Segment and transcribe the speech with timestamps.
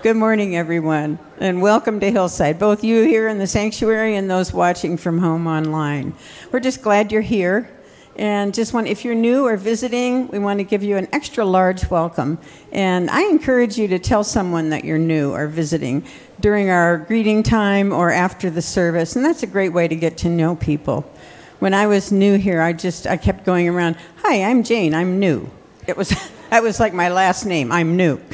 [0.00, 4.52] Good morning, everyone, and welcome to Hillside, both you here in the sanctuary and those
[4.52, 6.14] watching from home online.
[6.52, 7.68] We're just glad you're here.
[8.14, 11.44] And just want, if you're new or visiting, we want to give you an extra
[11.44, 12.38] large welcome.
[12.70, 16.04] And I encourage you to tell someone that you're new or visiting
[16.38, 19.16] during our greeting time or after the service.
[19.16, 21.10] And that's a great way to get to know people.
[21.58, 24.94] When I was new here, I just I kept going around, "Hi, I'm Jane.
[24.94, 25.50] I'm new."
[25.88, 26.10] It was
[26.50, 27.72] that was like my last name.
[27.72, 28.20] I'm new.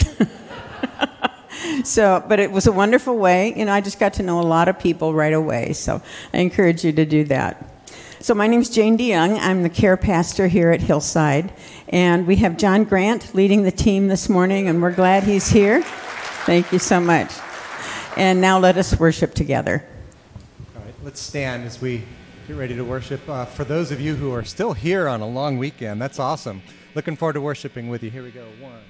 [1.85, 3.55] so, but it was a wonderful way.
[3.57, 5.73] You know, I just got to know a lot of people right away.
[5.73, 7.71] So, I encourage you to do that.
[8.21, 9.39] So, my name is Jane DeYoung.
[9.39, 11.53] I'm the care pastor here at Hillside.
[11.89, 15.83] And we have John Grant leading the team this morning, and we're glad he's here.
[16.47, 17.31] Thank you so much.
[18.17, 19.85] And now let us worship together.
[20.75, 22.03] All right, let's stand as we
[22.47, 23.29] get ready to worship.
[23.29, 26.63] Uh, for those of you who are still here on a long weekend, that's awesome.
[26.95, 28.11] Looking forward to worshiping with you.
[28.11, 28.47] Here we go.
[28.61, 28.81] One,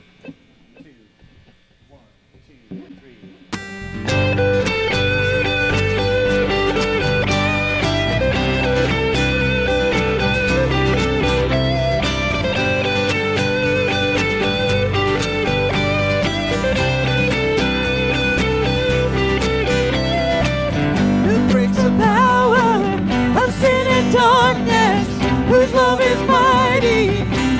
[25.74, 27.08] love is mighty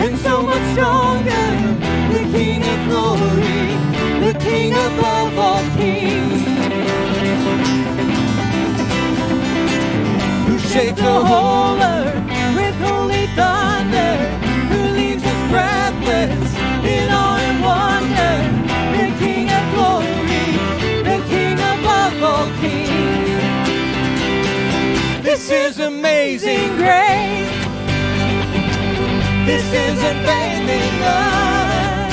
[0.05, 1.47] and so much stronger.
[2.12, 3.33] The King of glory,
[10.75, 12.14] Who shakes the whole earth
[12.56, 14.14] with holy thunder,
[14.70, 16.50] who leaves us breathless
[16.84, 18.34] in awe and wonder.
[18.98, 20.47] The King of glory,
[21.08, 23.45] the King above all kings.
[25.22, 27.55] This is amazing grace.
[29.47, 32.11] This is amazing love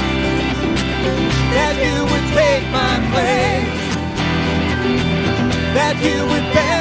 [1.55, 3.81] that you would take my place,
[5.73, 6.80] that you would bear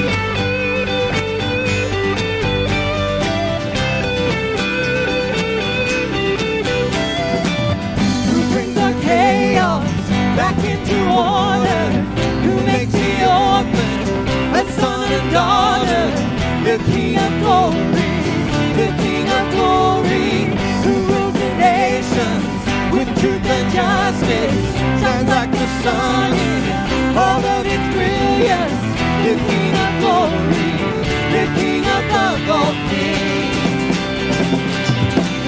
[15.31, 17.77] The King of glory,
[18.79, 20.29] the King of glory,
[20.83, 22.45] who rules the nations
[22.93, 24.59] with truth and justice.
[25.01, 28.79] Shines like the sun in all of its brilliance.
[29.25, 30.71] The King of glory,
[31.35, 33.57] the King above all kings.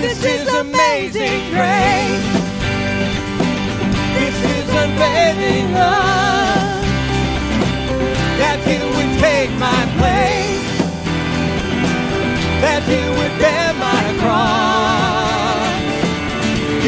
[0.01, 2.33] This is amazing grace
[4.83, 6.83] unfailing love
[8.39, 8.57] that
[8.95, 9.02] would
[9.43, 10.67] take my place,
[12.63, 15.75] that you would bear my cross.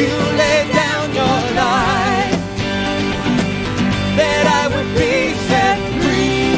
[0.00, 2.40] You laid down your life
[4.20, 5.14] that I would be
[5.48, 6.56] set free.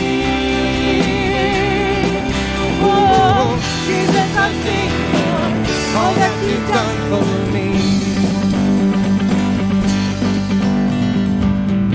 [2.81, 5.35] Oh, Jesus, I sing for
[5.99, 7.69] all that you've done for me.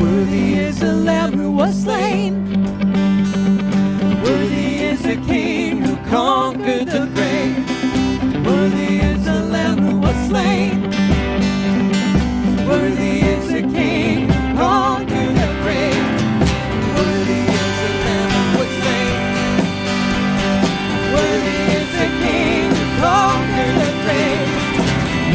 [0.01, 1.42] Worthy is the Lamb
[5.15, 7.57] the King who conquered the grave.
[8.45, 10.81] Worthy is the Lamb who was slain.
[12.67, 16.05] Worthy is the King who conquered the grave.
[16.97, 19.17] Worthy is the Lamb who was slain.
[21.13, 24.49] Worthy is the King who conquered the grave.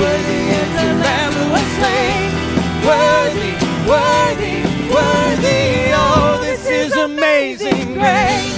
[0.00, 2.28] Worthy is the Lamb who was slain.
[2.88, 3.52] Worthy,
[3.92, 4.56] worthy
[4.94, 5.92] worthy.
[5.94, 8.57] Oh, this is amazing grace.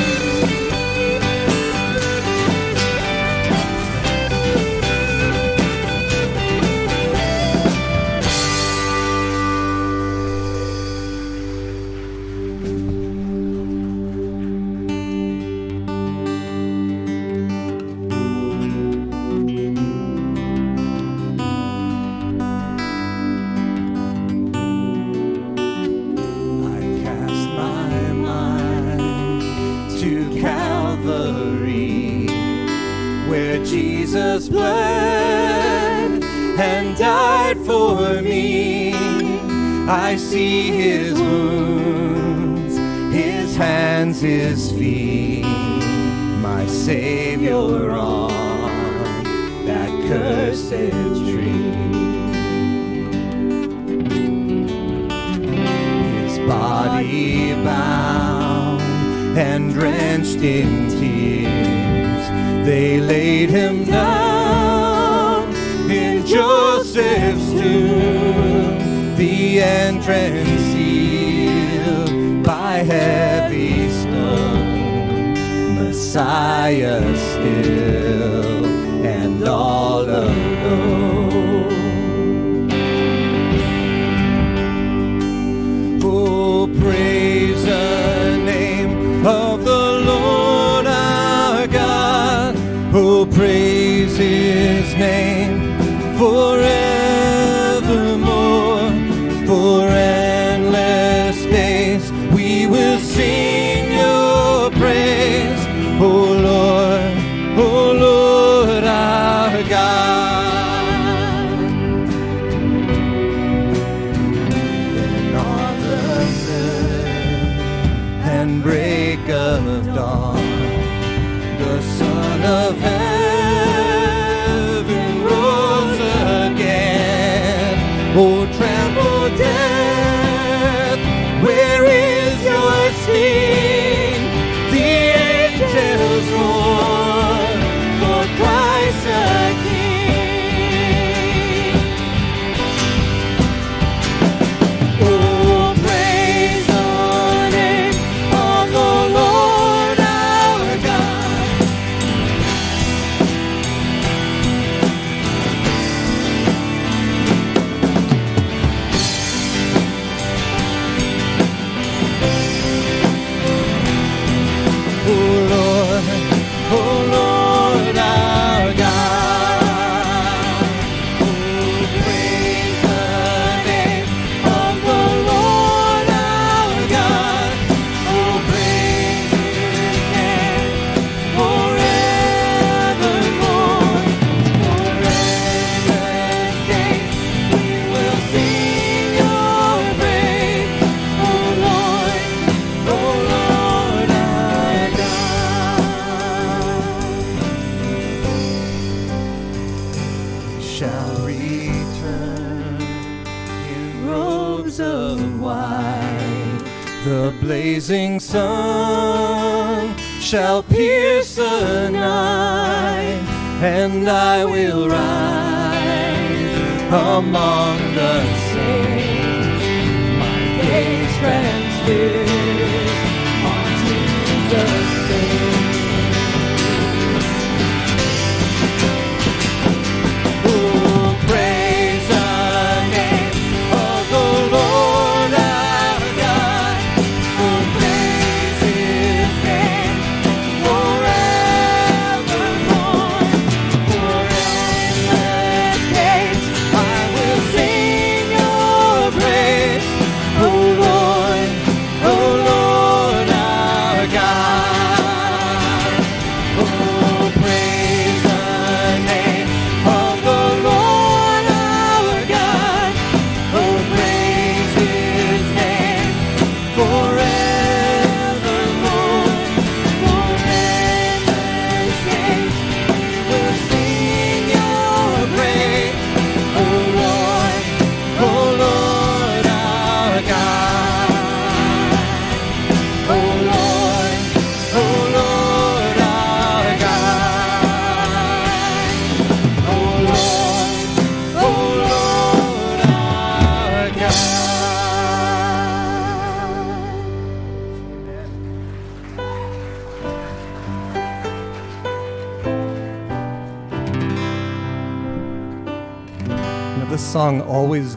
[216.93, 218.30] among the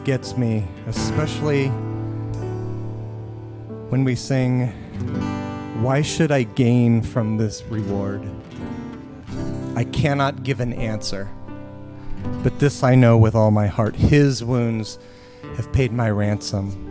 [0.05, 1.67] gets me, especially
[3.89, 4.67] when we sing,
[5.81, 8.23] Why should I gain from this reward?
[9.75, 11.27] I cannot give an answer,
[12.43, 14.99] but this I know with all my heart His wounds
[15.57, 16.83] have paid my ransom.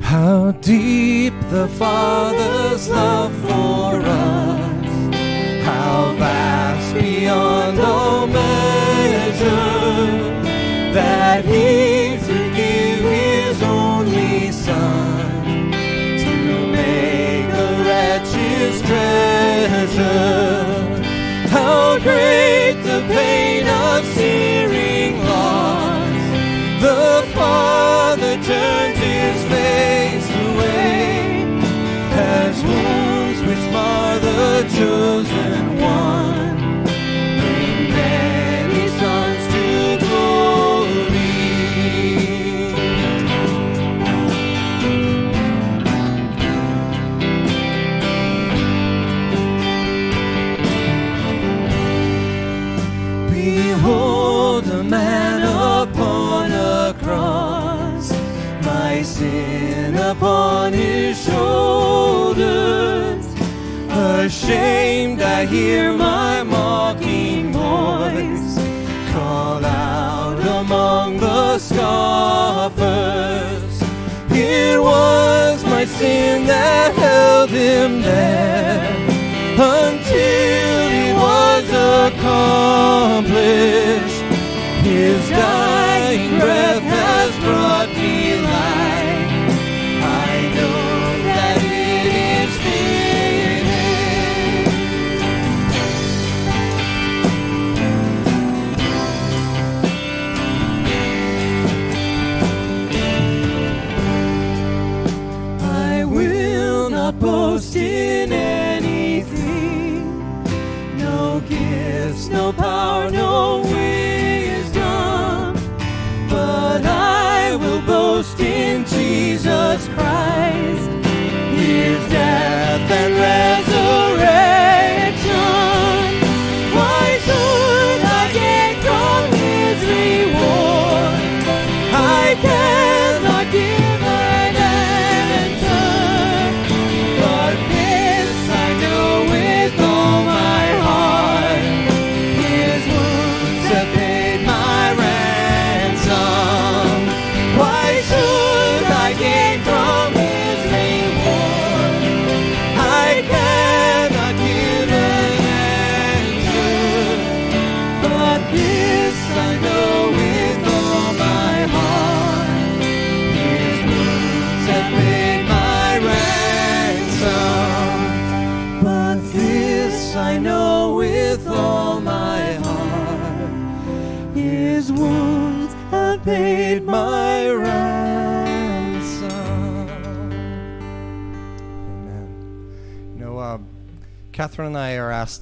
[0.00, 5.14] How deep the Father's love for us,
[5.64, 10.31] how vast beyond all measure
[10.92, 20.42] that he should give his only son to make a wretch's treasure.
[21.48, 26.22] How great the pain of searing loss!
[26.82, 31.42] The Father turns his face away
[32.12, 36.41] as wounds which mar the chosen one
[60.22, 62.46] upon his shoulders.
[63.90, 68.56] Ashamed, I hear my mocking voice
[69.12, 72.72] call out among the scoffers.
[74.30, 78.94] It was my sin that held him there
[79.58, 81.64] until it was
[82.06, 83.32] accomplished.
[84.86, 86.81] His dying breath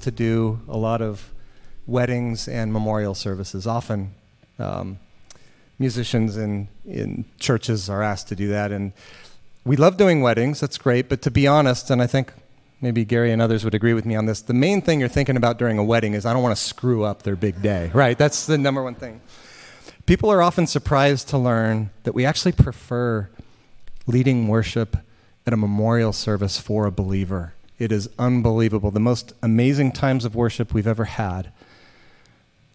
[0.01, 1.31] asked to do a lot of
[1.87, 3.67] weddings and memorial services.
[3.67, 4.15] Often,
[4.59, 4.99] um,
[5.79, 8.73] musicians in, in churches are asked to do that.
[8.73, 8.93] And
[9.67, 11.11] we love doing weddings, that's great.
[11.11, 12.33] But to be honest, and I think
[12.81, 15.37] maybe Gary and others would agree with me on this, the main thing you're thinking
[15.37, 18.17] about during a wedding is I don't want to screw up their big day, right?
[18.17, 19.21] That's the number one thing.
[20.07, 23.29] People are often surprised to learn that we actually prefer
[24.07, 24.97] leading worship
[25.47, 27.53] at a memorial service for a believer.
[27.81, 28.91] It is unbelievable.
[28.91, 31.51] The most amazing times of worship we've ever had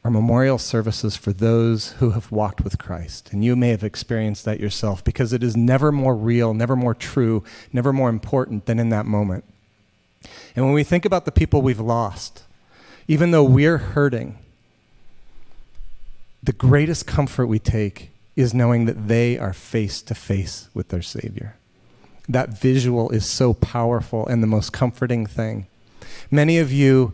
[0.03, 3.31] are memorial services for those who have walked with Christ.
[3.31, 6.95] And you may have experienced that yourself because it is never more real, never more
[6.95, 9.43] true, never more important than in that moment.
[10.55, 12.43] And when we think about the people we've lost,
[13.07, 14.39] even though we're hurting,
[16.41, 21.03] the greatest comfort we take is knowing that they are face to face with their
[21.03, 21.57] Savior.
[22.27, 25.67] That visual is so powerful and the most comforting thing.
[26.31, 27.13] Many of you,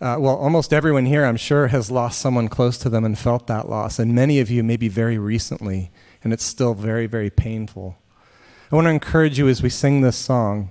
[0.00, 3.46] uh, well, almost everyone here, I'm sure, has lost someone close to them and felt
[3.46, 3.98] that loss.
[3.98, 5.90] And many of you, maybe very recently,
[6.24, 7.96] and it's still very, very painful.
[8.70, 10.70] I want to encourage you as we sing this song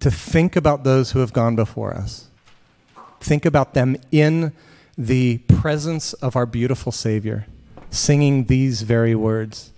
[0.00, 2.28] to think about those who have gone before us.
[3.20, 4.52] Think about them in
[4.96, 7.46] the presence of our beautiful Savior,
[7.90, 9.72] singing these very words,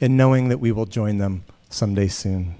[0.00, 2.54] and knowing that we will join them someday soon.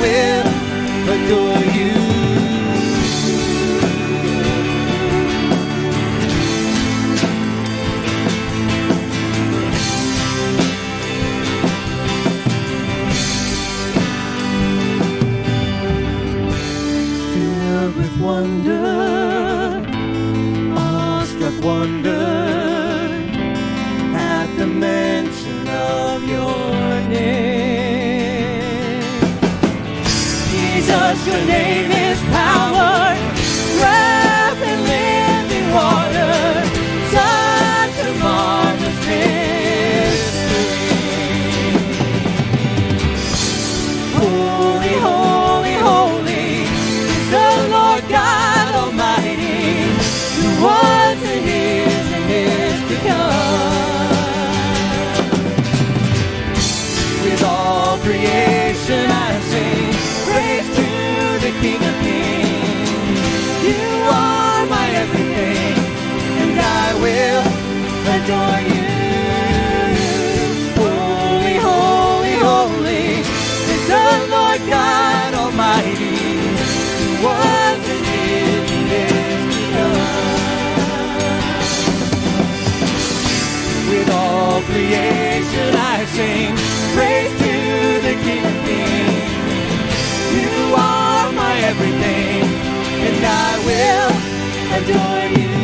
[0.00, 0.46] Will
[1.14, 1.92] adore you.
[17.34, 18.73] filled with wonder,
[31.26, 31.93] your name
[68.24, 68.84] adore you.
[70.80, 76.16] Holy, holy, holy is the Lord God Almighty,
[77.24, 80.00] was and is and is to come.
[83.90, 86.56] With all creation I sing
[86.96, 87.54] praise to
[88.06, 89.32] the King of Kings.
[90.38, 92.42] You are my everything,
[93.06, 94.12] and I will
[94.78, 95.63] adore you.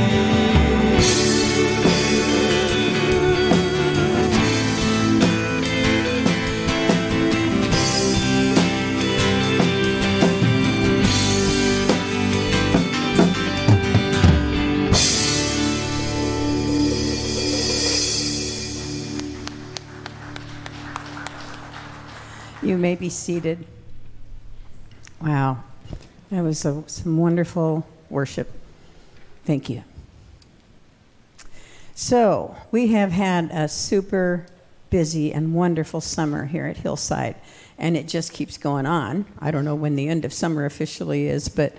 [22.70, 23.66] You may be seated.
[25.20, 25.64] Wow.
[26.30, 28.48] That was a, some wonderful worship.
[29.44, 29.83] Thank you.
[31.96, 34.46] So, we have had a super
[34.88, 37.35] busy and wonderful summer here at Hillside,
[37.76, 39.24] and it just keeps going on.
[39.40, 41.74] I don't know when the end of summer officially is, but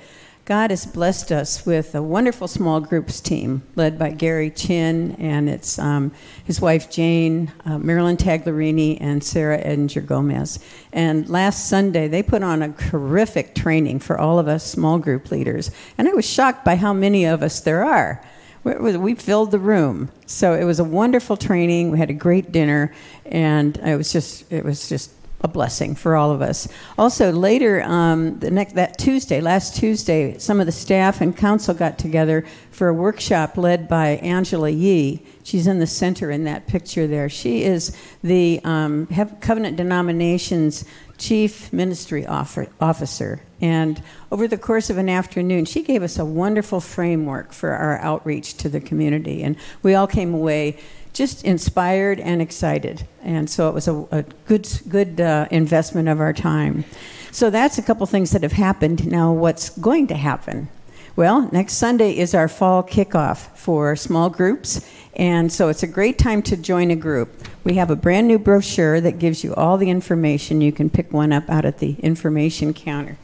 [0.51, 5.49] God has blessed us with a wonderful small groups team led by Gary Chin and
[5.49, 6.11] it's um,
[6.43, 10.59] his wife Jane, uh, Marilyn Taglerini, and Sarah Edinger Gomez.
[10.91, 15.31] And last Sunday, they put on a terrific training for all of us small group
[15.31, 15.71] leaders.
[15.97, 18.21] And I was shocked by how many of us there are.
[18.65, 21.91] We- filled the room, so it was a wonderful training.
[21.91, 22.93] We had a great dinner,
[23.25, 25.11] and it was just it was just
[25.43, 26.67] a blessing for all of us.
[26.97, 31.73] Also, later um, the next that Tuesday, last Tuesday, some of the staff and council
[31.73, 35.23] got together for a workshop led by Angela Yee.
[35.43, 37.29] She's in the center in that picture there.
[37.29, 39.07] She is the um,
[39.41, 40.85] Covenant Denominations
[41.17, 43.41] chief ministry officer.
[43.61, 44.01] And
[44.31, 48.55] over the course of an afternoon, she gave us a wonderful framework for our outreach
[48.57, 49.43] to the community.
[49.43, 50.79] And we all came away
[51.13, 53.07] just inspired and excited.
[53.23, 56.85] And so it was a, a good, good uh, investment of our time.
[57.31, 59.09] So that's a couple things that have happened.
[59.09, 60.69] Now, what's going to happen?
[61.15, 66.17] Well, next Sunday is our fall kickoff for small groups, and so it's a great
[66.17, 67.29] time to join a group.
[67.65, 70.61] We have a brand new brochure that gives you all the information.
[70.61, 73.17] You can pick one up out at the information counter.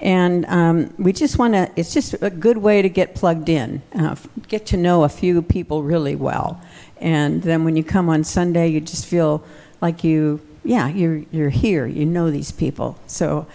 [0.00, 3.82] And um, we just want to, it's just a good way to get plugged in,
[3.94, 4.16] uh,
[4.48, 6.60] get to know a few people really well.
[7.00, 9.42] And then when you come on Sunday, you just feel
[9.80, 12.98] like you, yeah, you're, you're here, you know these people.
[13.06, 13.46] So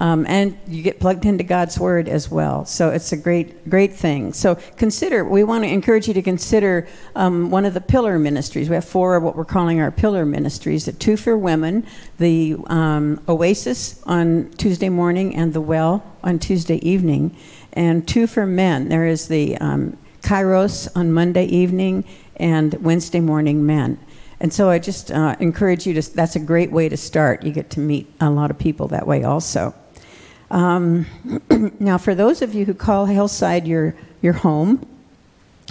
[0.00, 2.64] Um, and you get plugged into God's Word as well.
[2.64, 4.32] So it's a great, great thing.
[4.32, 8.68] So consider, we want to encourage you to consider um, one of the pillar ministries.
[8.68, 11.86] We have four of what we're calling our pillar ministries the two for women,
[12.18, 17.36] the um, Oasis on Tuesday morning, and the Well on Tuesday evening,
[17.72, 18.88] and two for men.
[18.88, 22.04] There is the um, Kairos on Monday evening
[22.36, 23.98] and Wednesday morning men.
[24.40, 27.44] And so I just uh, encourage you to, that's a great way to start.
[27.44, 29.74] You get to meet a lot of people that way also.
[30.50, 31.06] Um,
[31.80, 34.86] now, for those of you who call Hillside your, your home,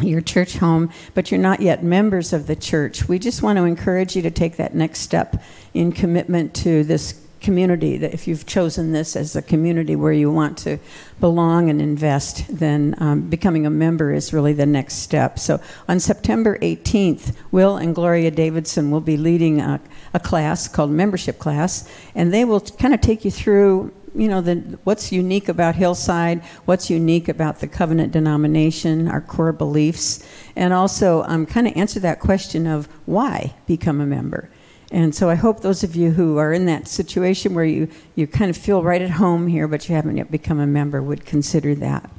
[0.02, 3.64] your church home, but you're not yet members of the church, we just want to
[3.64, 5.42] encourage you to take that next step
[5.74, 7.98] in commitment to this community.
[7.98, 10.80] That if you've chosen this as a community where you want to
[11.20, 15.38] belong and invest, then um, becoming a member is really the next step.
[15.38, 19.80] So on September 18th, Will and Gloria Davidson will be leading a,
[20.14, 24.42] a class called Membership Class, and they will kind of take you through you know,
[24.42, 30.24] the, what's unique about Hillside, what's unique about the covenant denomination, our core beliefs,
[30.56, 34.50] and also um, kind of answer that question of why become a member.
[34.94, 38.28] And so I hope those of you who are in that situation where you, you
[38.28, 41.26] kind of feel right at home here, but you haven't yet become a member, would
[41.26, 42.12] consider that.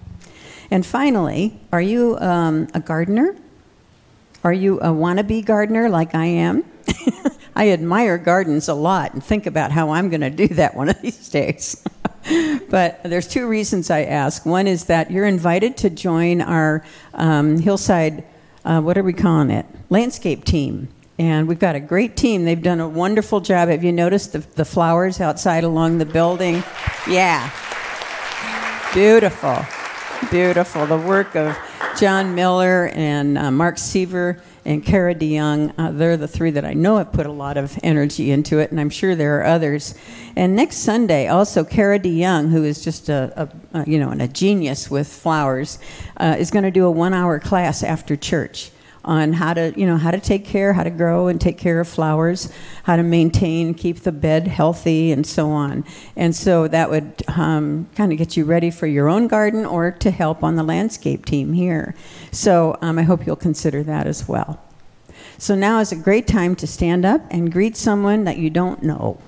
[0.73, 3.37] And finally, are you um, a gardener?
[4.43, 6.65] Are you a wannabe gardener like I am?
[7.57, 10.89] I admire gardens a lot and think about how I'm going to do that one
[10.89, 11.81] of these days.
[12.71, 14.45] but there's two reasons I ask.
[14.45, 16.85] One is that you're invited to join our
[17.15, 18.25] um, hillside,
[18.65, 19.65] uh, what are we calling it?
[19.91, 20.89] Landscape team.
[21.19, 22.45] And we've got a great team.
[22.45, 23.69] They've done a wonderful job.
[23.69, 26.65] Have you noticed the, the flowers outside along the building?
[27.09, 27.51] Yeah.
[28.93, 29.65] Beautiful.
[30.31, 30.87] Beautiful.
[30.87, 31.57] The work of
[31.97, 35.73] John Miller and uh, Mark Seaver and Kara DeYoung.
[35.79, 38.73] Uh, they're the three that I know have put a lot of energy into it,
[38.73, 39.95] and I'm sure there are others.
[40.35, 43.33] And next Sunday, also Kara DeYoung, who is just a,
[43.73, 45.79] a, a you know a genius with flowers,
[46.17, 48.71] uh, is going to do a one-hour class after church
[49.05, 51.81] on how to you know how to take care how to grow and take care
[51.81, 52.51] of flowers
[52.85, 55.85] how to maintain keep the bed healthy and so on.
[56.17, 59.91] And so that would um, kind of get you ready for your own garden or
[59.91, 61.95] to help on the landscape team here.
[62.33, 64.61] So um, i hope you'll consider that as well.
[65.39, 68.83] So now is a great time to stand up and greet someone that you don't
[68.83, 69.19] know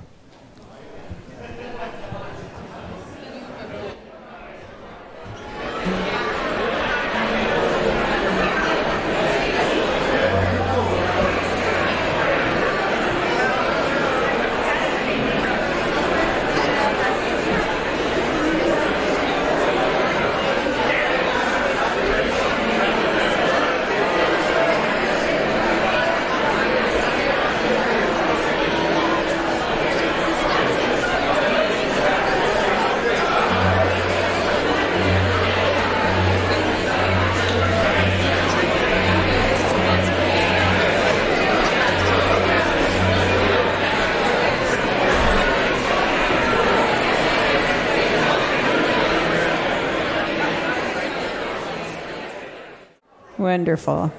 [53.67, 54.13] Wonderful.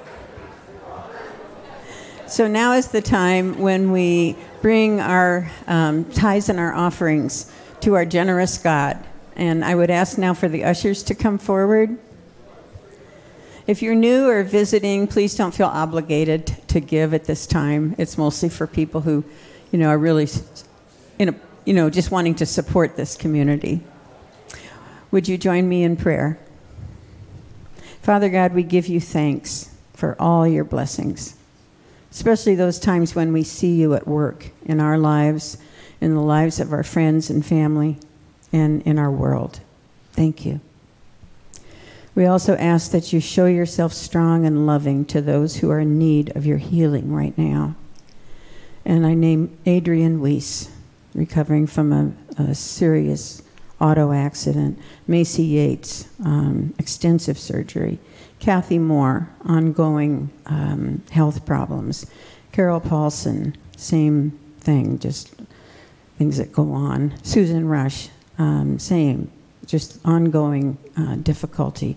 [2.26, 7.94] So now is the time when we bring our um, tithes and our offerings to
[7.94, 9.02] our generous God.
[9.36, 11.96] And I would ask now for the ushers to come forward.
[13.66, 17.94] If you're new or visiting, please don't feel obligated to give at this time.
[17.96, 19.24] It's mostly for people who,
[19.72, 20.28] you know, are really,
[21.18, 21.34] in a,
[21.64, 23.80] you know, just wanting to support this community.
[25.10, 26.38] Would you join me in prayer?
[28.08, 31.36] Father God, we give you thanks for all your blessings,
[32.10, 35.58] especially those times when we see you at work in our lives,
[36.00, 37.98] in the lives of our friends and family,
[38.50, 39.60] and in our world.
[40.12, 40.62] Thank you.
[42.14, 45.98] We also ask that you show yourself strong and loving to those who are in
[45.98, 47.74] need of your healing right now.
[48.86, 50.70] And I name Adrian Weiss,
[51.14, 53.42] recovering from a, a serious
[53.80, 57.98] auto accident, Macy Yates, um, extensive surgery,
[58.40, 62.06] Kathy Moore, ongoing um, health problems,
[62.52, 65.34] Carol Paulson, same thing, just
[66.18, 69.30] things that go on, Susan Rush, um, same,
[69.66, 71.96] just ongoing uh, difficulty.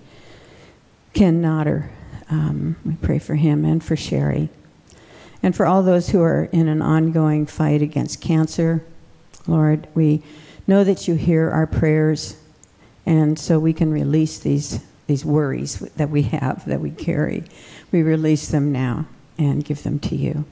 [1.13, 1.89] Ken Notter,
[2.29, 4.49] um, we pray for him and for Sherry.
[5.43, 8.83] And for all those who are in an ongoing fight against cancer,
[9.47, 10.21] Lord, we
[10.67, 12.37] know that you hear our prayers,
[13.05, 17.43] and so we can release these, these worries that we have, that we carry.
[17.91, 19.05] We release them now
[19.37, 20.45] and give them to you.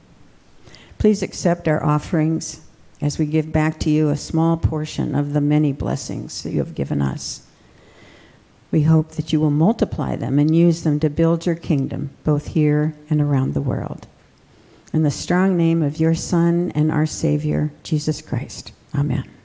[0.98, 2.60] Please accept our offerings
[3.00, 6.58] as we give back to you a small portion of the many blessings that you
[6.58, 7.46] have given us.
[8.70, 12.48] We hope that you will multiply them and use them to build your kingdom, both
[12.48, 14.06] here and around the world.
[14.92, 18.72] In the strong name of your Son and our Savior, Jesus Christ.
[18.94, 19.39] Amen.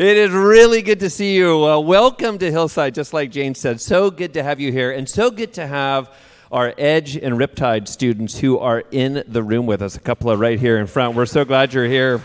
[0.00, 1.62] It is really good to see you.
[1.62, 3.82] Uh, welcome to Hillside, just like Jane said.
[3.82, 6.10] So good to have you here, and so good to have
[6.50, 9.96] our Edge and Riptide students who are in the room with us.
[9.96, 11.16] A couple are right here in front.
[11.16, 12.22] We're so glad you're here.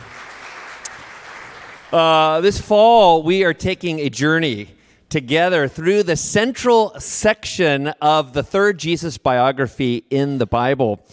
[1.92, 4.70] Uh, this fall, we are taking a journey
[5.10, 11.06] together through the central section of the third Jesus biography in the Bible.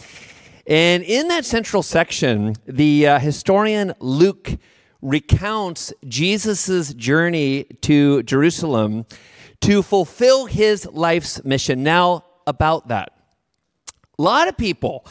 [0.65, 4.57] And in that central section, the uh, historian Luke
[5.03, 9.05] recounts Jesus' journey to Jerusalem
[9.61, 11.83] to fulfill his life's mission.
[11.83, 13.13] Now, about that.
[14.17, 15.05] A lot of people,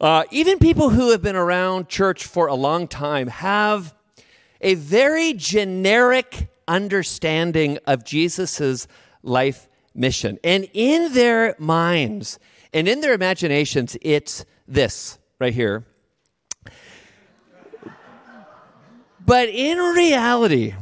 [0.00, 3.94] uh, even people who have been around church for a long time, have
[4.60, 8.86] a very generic understanding of Jesus'
[9.22, 10.38] life mission.
[10.44, 12.38] And in their minds
[12.72, 15.84] and in their imaginations, it's this right here
[19.24, 20.74] But in reality,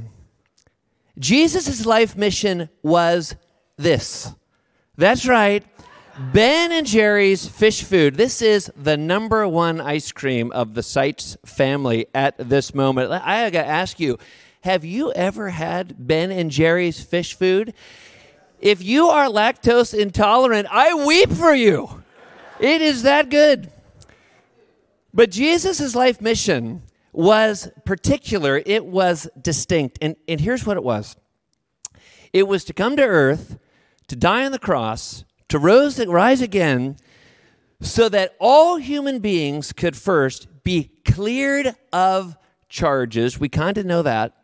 [1.19, 3.37] Jesus' life mission was
[3.77, 4.33] this.
[4.97, 5.65] That's right.
[6.33, 8.17] Ben and Jerry's fish food.
[8.17, 13.11] This is the number one ice cream of the Seitz family at this moment.
[13.11, 14.19] I gotta ask you,
[14.63, 17.73] have you ever had Ben and Jerry's fish food?
[18.61, 22.03] If you are lactose intolerant, I weep for you.
[22.61, 23.71] It is that good.
[25.15, 29.99] But Jesus' life mission was particular, it was distinct.
[30.01, 31.17] And, and here's what it was
[32.33, 33.59] it was to come to earth,
[34.09, 36.97] to die on the cross, to rose, rise again,
[37.81, 42.37] so that all human beings could first be cleared of
[42.69, 43.39] charges.
[43.39, 44.35] We kind of know that.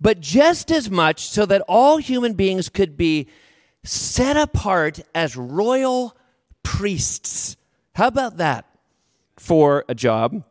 [0.00, 3.28] But just as much so that all human beings could be
[3.84, 6.16] set apart as royal
[6.62, 7.56] priests.
[7.94, 8.66] How about that
[9.36, 10.42] for a job?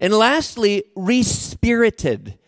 [0.00, 2.38] And lastly, respirited,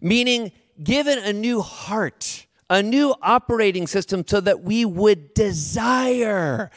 [0.00, 6.70] meaning given a new heart, a new operating system so that we would desire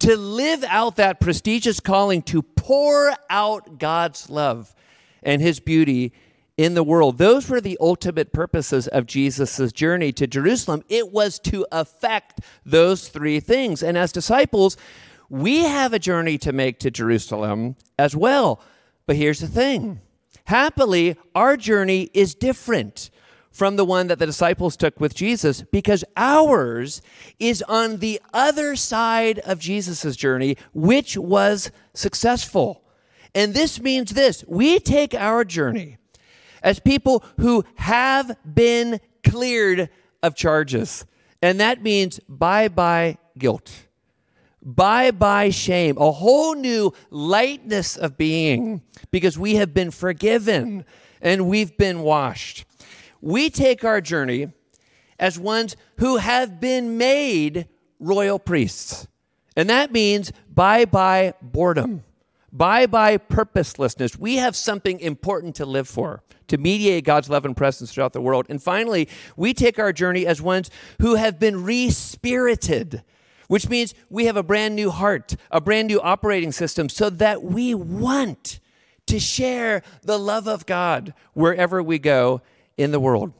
[0.00, 4.74] to live out that prestigious calling to pour out God's love
[5.22, 6.12] and his beauty
[6.56, 7.18] in the world.
[7.18, 10.84] Those were the ultimate purposes of Jesus' journey to Jerusalem.
[10.88, 13.82] It was to affect those three things.
[13.82, 14.76] And as disciples,
[15.28, 18.60] we have a journey to make to Jerusalem as well.
[19.06, 20.00] But here's the thing
[20.46, 23.10] happily, our journey is different
[23.50, 27.00] from the one that the disciples took with Jesus because ours
[27.38, 32.82] is on the other side of Jesus' journey, which was successful.
[33.32, 35.98] And this means this we take our journey
[36.62, 39.88] as people who have been cleared
[40.22, 41.04] of charges.
[41.40, 43.86] And that means bye bye guilt,
[44.64, 50.84] bye bye shame, a whole new lightness of being because we have been forgiven
[51.20, 52.64] and we've been washed.
[53.20, 54.48] We take our journey
[55.18, 59.06] as ones who have been made royal priests.
[59.56, 62.04] And that means bye bye boredom.
[62.52, 64.16] Bye bye purposelessness.
[64.16, 68.20] We have something important to live for, to mediate God's love and presence throughout the
[68.20, 68.46] world.
[68.48, 73.02] And finally, we take our journey as ones who have been respirited,
[73.54, 77.40] which means we have a brand new heart, a brand new operating system, so that
[77.40, 78.58] we want
[79.06, 82.42] to share the love of God wherever we go
[82.76, 83.32] in the world.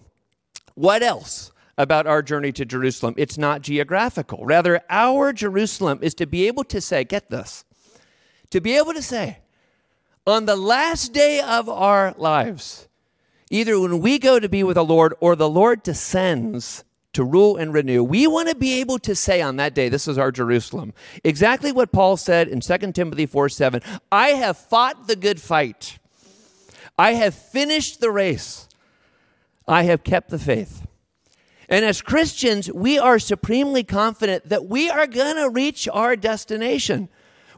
[0.76, 1.50] What else?
[1.76, 3.14] About our journey to Jerusalem.
[3.16, 4.46] It's not geographical.
[4.46, 7.64] Rather, our Jerusalem is to be able to say, get this,
[8.50, 9.38] to be able to say,
[10.28, 12.86] on the last day of our lives,
[13.50, 17.56] either when we go to be with the Lord or the Lord descends to rule
[17.56, 20.30] and renew, we want to be able to say on that day, this is our
[20.30, 23.80] Jerusalem, exactly what Paul said in 2 Timothy 4 7
[24.12, 25.98] I have fought the good fight,
[26.98, 28.68] I have finished the race,
[29.66, 30.86] I have kept the faith.
[31.68, 37.08] And as Christians, we are supremely confident that we are going to reach our destination.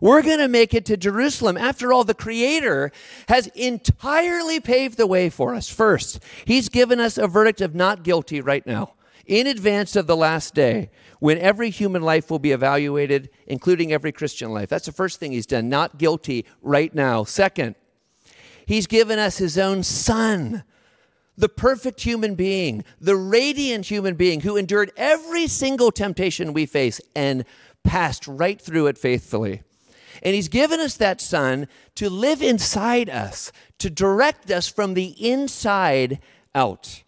[0.01, 1.57] We're going to make it to Jerusalem.
[1.57, 2.93] After all, the Creator
[3.29, 5.69] has entirely paved the way for us.
[5.69, 8.93] First, He's given us a verdict of not guilty right now,
[9.27, 14.13] in advance of the last day, when every human life will be evaluated, including every
[14.13, 14.69] Christian life.
[14.69, 17.25] That's the first thing He's done, not guilty right now.
[17.25, 17.75] Second,
[18.67, 20.63] He's given us His own Son
[21.37, 27.01] the perfect human being, the radiant human being who endured every single temptation we face
[27.15, 27.45] and
[27.85, 29.63] passed right through it faithfully.
[30.23, 35.09] And he's given us that son to live inside us, to direct us from the
[35.21, 36.21] inside
[36.55, 37.03] out.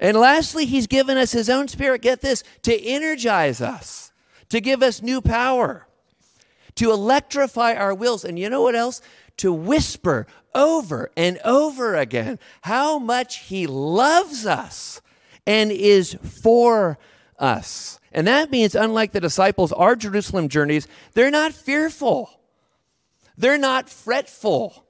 [0.00, 4.12] And lastly, he's given us his own spirit, get this, to energize us,
[4.48, 5.86] to give us new power,
[6.76, 8.24] to electrify our wills.
[8.24, 9.02] And you know what else?
[9.36, 15.02] To whisper over and over again how much he loves us
[15.46, 16.98] and is for
[17.38, 18.00] us.
[18.10, 22.40] And that means, unlike the disciples, our Jerusalem journeys, they're not fearful.
[23.36, 24.86] They're not fretful.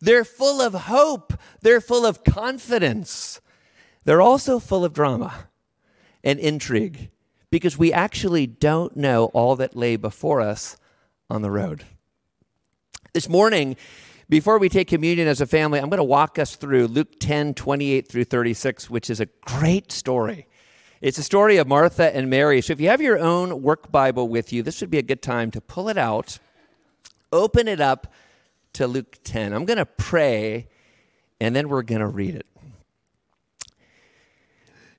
[0.00, 1.32] They're full of hope.
[1.60, 3.40] They're full of confidence.
[4.04, 5.48] They're also full of drama
[6.24, 7.10] and intrigue
[7.50, 10.76] because we actually don't know all that lay before us
[11.28, 11.84] on the road.
[13.12, 13.76] This morning,
[14.28, 17.54] before we take communion as a family, I'm going to walk us through Luke 10
[17.54, 20.46] 28 through 36, which is a great story.
[21.00, 22.60] It's a story of Martha and Mary.
[22.60, 25.20] So if you have your own work Bible with you, this would be a good
[25.20, 26.38] time to pull it out
[27.32, 28.12] open it up
[28.74, 29.52] to Luke 10.
[29.52, 30.68] I'm going to pray
[31.40, 32.46] and then we're going to read it.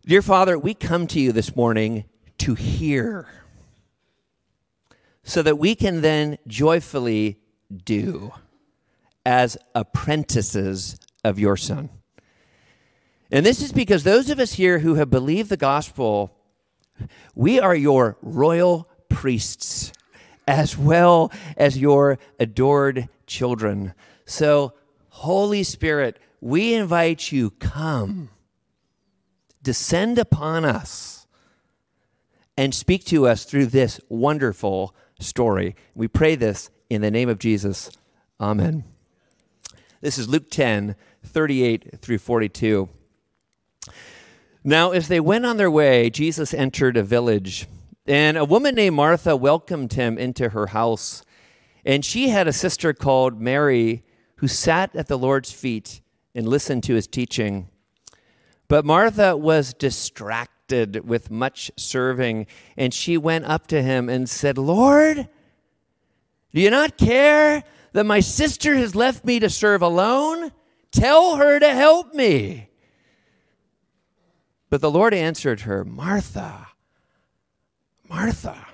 [0.05, 2.03] Dear Father, we come to you this morning
[2.39, 3.25] to hear
[5.23, 7.39] so that we can then joyfully
[7.73, 8.33] do
[9.25, 11.87] as apprentices of your Son.
[13.31, 16.35] And this is because those of us here who have believed the gospel,
[17.33, 19.93] we are your royal priests
[20.45, 23.93] as well as your adored children.
[24.25, 24.73] So,
[25.07, 28.27] Holy Spirit, we invite you, come,
[29.63, 31.25] descend upon us,
[32.55, 35.75] and speak to us through this wonderful story.
[35.95, 37.89] We pray this in the name of Jesus.
[38.39, 38.83] Amen.
[40.01, 42.89] This is Luke 10, 38 through 42.
[44.63, 47.67] Now, as they went on their way, Jesus entered a village
[48.05, 51.23] and a woman named Martha welcomed him into her house.
[51.85, 54.03] And she had a sister called Mary
[54.37, 56.01] who sat at the Lord's feet
[56.35, 57.69] and listened to his teaching.
[58.67, 62.47] But Martha was distracted with much serving,
[62.77, 65.27] and she went up to him and said, Lord,
[66.53, 70.51] do you not care that my sister has left me to serve alone?
[70.91, 72.69] Tell her to help me.
[74.69, 76.69] But the Lord answered her, Martha,
[78.09, 78.67] Martha,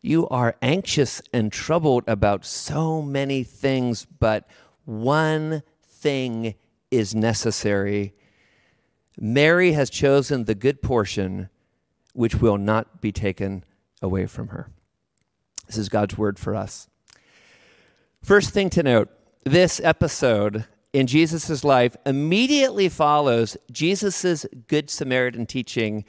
[0.00, 4.48] you are anxious and troubled about so many things, but
[4.84, 6.54] one thing
[6.90, 8.14] is necessary.
[9.18, 11.48] Mary has chosen the good portion,
[12.12, 13.64] which will not be taken
[14.02, 14.70] away from her.
[15.66, 16.88] This is God's word for us.
[18.22, 19.08] First thing to note
[19.44, 26.04] this episode in Jesus' life immediately follows Jesus' Good Samaritan teaching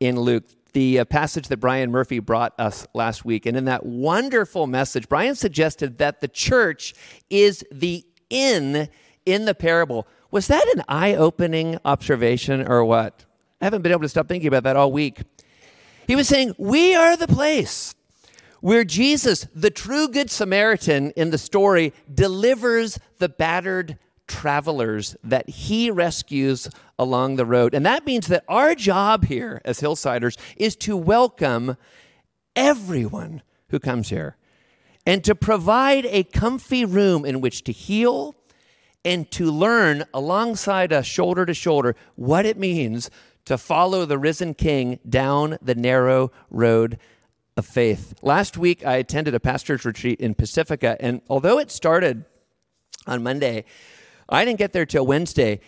[0.00, 3.46] in Luke, the uh, passage that Brian Murphy brought us last week.
[3.46, 6.94] And in that wonderful message, Brian suggested that the church
[7.30, 8.88] is the inn
[9.24, 10.06] in the parable.
[10.32, 13.26] Was that an eye opening observation or what?
[13.60, 15.20] I haven't been able to stop thinking about that all week.
[16.06, 17.94] He was saying, We are the place
[18.62, 25.90] where Jesus, the true Good Samaritan in the story, delivers the battered travelers that he
[25.90, 27.74] rescues along the road.
[27.74, 31.76] And that means that our job here as Hillsiders is to welcome
[32.56, 34.38] everyone who comes here
[35.04, 38.34] and to provide a comfy room in which to heal
[39.04, 43.10] and to learn alongside us, shoulder to shoulder, what it means
[43.44, 46.98] to follow the risen King down the narrow road
[47.56, 48.14] of faith.
[48.22, 52.24] Last week, I attended a pastor's retreat in Pacifica, and although it started
[53.06, 53.64] on Monday,
[54.28, 55.60] I didn't get there till Wednesday.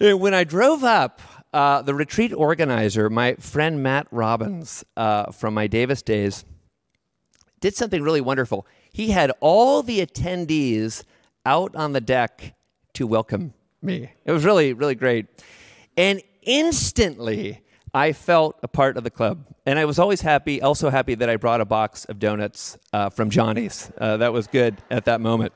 [0.00, 1.20] When I drove up,
[1.54, 6.44] uh, the retreat organizer, my friend Matt Robbins uh, from my Davis days,
[7.60, 8.66] did something really wonderful.
[8.92, 11.04] He had all the attendees
[11.46, 12.55] out on the deck
[12.96, 14.10] to welcome me.
[14.24, 15.26] It was really, really great.
[15.96, 19.44] And instantly, I felt a part of the club.
[19.66, 23.10] And I was always happy, also happy that I brought a box of donuts uh,
[23.10, 23.90] from Johnny's.
[23.98, 25.52] Uh, that was good at that moment.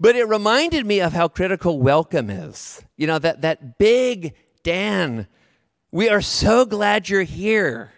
[0.00, 2.82] But it reminded me of how critical welcome is.
[2.96, 4.34] You know, that, that big
[4.64, 5.28] Dan,
[5.92, 7.92] we are so glad you're here.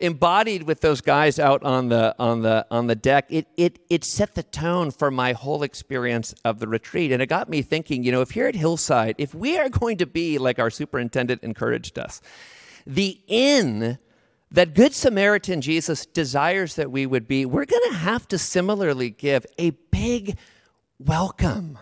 [0.00, 4.02] Embodied with those guys out on the on the on the deck, it it it
[4.02, 7.12] set the tone for my whole experience of the retreat.
[7.12, 9.98] And it got me thinking, you know, if here at Hillside, if we are going
[9.98, 12.20] to be like our superintendent encouraged us,
[12.86, 13.98] the inn
[14.50, 19.10] that Good Samaritan Jesus desires that we would be, we're going to have to similarly
[19.10, 20.38] give a big
[20.98, 21.78] welcome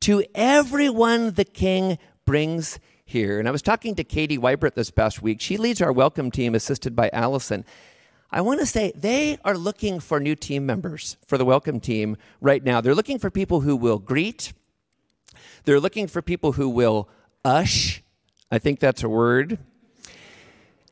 [0.00, 2.78] to everyone the King brings
[3.08, 3.38] here.
[3.38, 5.40] And I was talking to Katie Wybert this past week.
[5.40, 7.64] She leads our welcome team, assisted by Allison.
[8.30, 12.16] I want to say they are looking for new team members for the welcome team
[12.40, 12.80] right now.
[12.80, 14.52] They're looking for people who will greet,
[15.64, 17.08] they're looking for people who will
[17.44, 18.02] ush.
[18.50, 19.58] I think that's a word.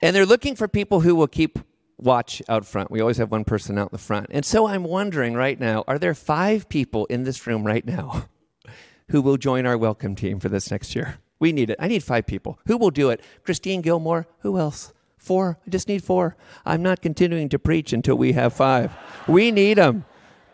[0.02, 1.58] And they're looking for people who will keep
[1.98, 2.90] watch out front.
[2.90, 4.26] We always have one person out in the front.
[4.30, 8.28] And so I'm wondering right now are there five people in this room right now
[9.08, 11.18] who will join our welcome team for this next year?
[11.38, 11.76] We need it.
[11.78, 12.58] I need five people.
[12.66, 13.20] Who will do it?
[13.44, 14.26] Christine Gilmore?
[14.40, 14.92] Who else?
[15.18, 15.58] Four?
[15.66, 16.36] I just need four.
[16.64, 18.92] I'm not continuing to preach until we have five.
[19.28, 20.04] We need them.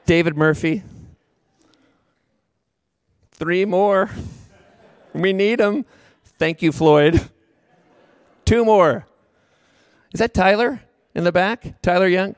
[0.07, 0.83] David Murphy?
[3.33, 4.11] Three more.
[5.15, 5.85] We need them.
[6.39, 7.29] Thank you, Floyd.
[8.45, 9.07] Two more.
[10.13, 10.83] Is that Tyler
[11.15, 11.81] in the back?
[11.83, 12.35] Tyler Young?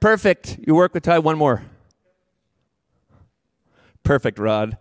[0.00, 0.58] Perfect.
[0.66, 1.20] You work with Ty.
[1.20, 1.62] One more.
[4.02, 4.76] Perfect, Rod.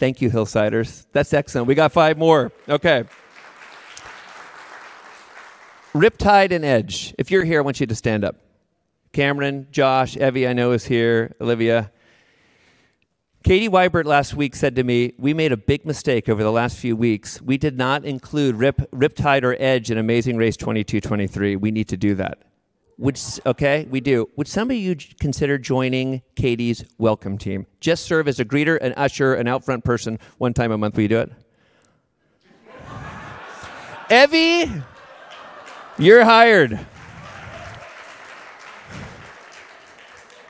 [0.00, 1.04] Thank you, Hillsiders.
[1.12, 1.68] That's excellent.
[1.68, 2.52] We got five more.
[2.66, 3.04] Okay.
[5.92, 7.14] Riptide and Edge.
[7.18, 8.36] If you're here, I want you to stand up.
[9.12, 11.92] Cameron, Josh, Evie, I know is here, Olivia.
[13.44, 16.78] Katie Wybert last week said to me, We made a big mistake over the last
[16.78, 17.42] few weeks.
[17.42, 21.56] We did not include Rip, Riptide or Edge in Amazing Race 22 23.
[21.56, 22.38] We need to do that.
[23.00, 24.28] Would, okay, we do.
[24.36, 27.66] Would some of you consider joining Katie's welcome team?
[27.80, 30.96] Just serve as a greeter, an usher, an out front person one time a month.
[30.96, 31.32] Will you do it?
[34.10, 34.70] Evie,
[35.98, 36.78] you're hired.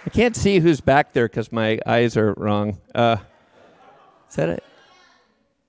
[0.05, 2.79] I can't see who's back there because my eyes are wrong.
[2.93, 3.19] Uh,
[4.29, 4.65] is that it?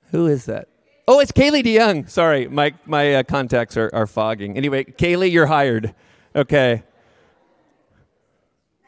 [0.09, 0.67] Who is that?
[1.07, 2.09] Oh, it's Kaylee DeYoung.
[2.09, 4.57] Sorry, my my uh, contacts are, are fogging.
[4.57, 5.93] Anyway, Kaylee, you're hired.
[6.35, 6.83] Okay.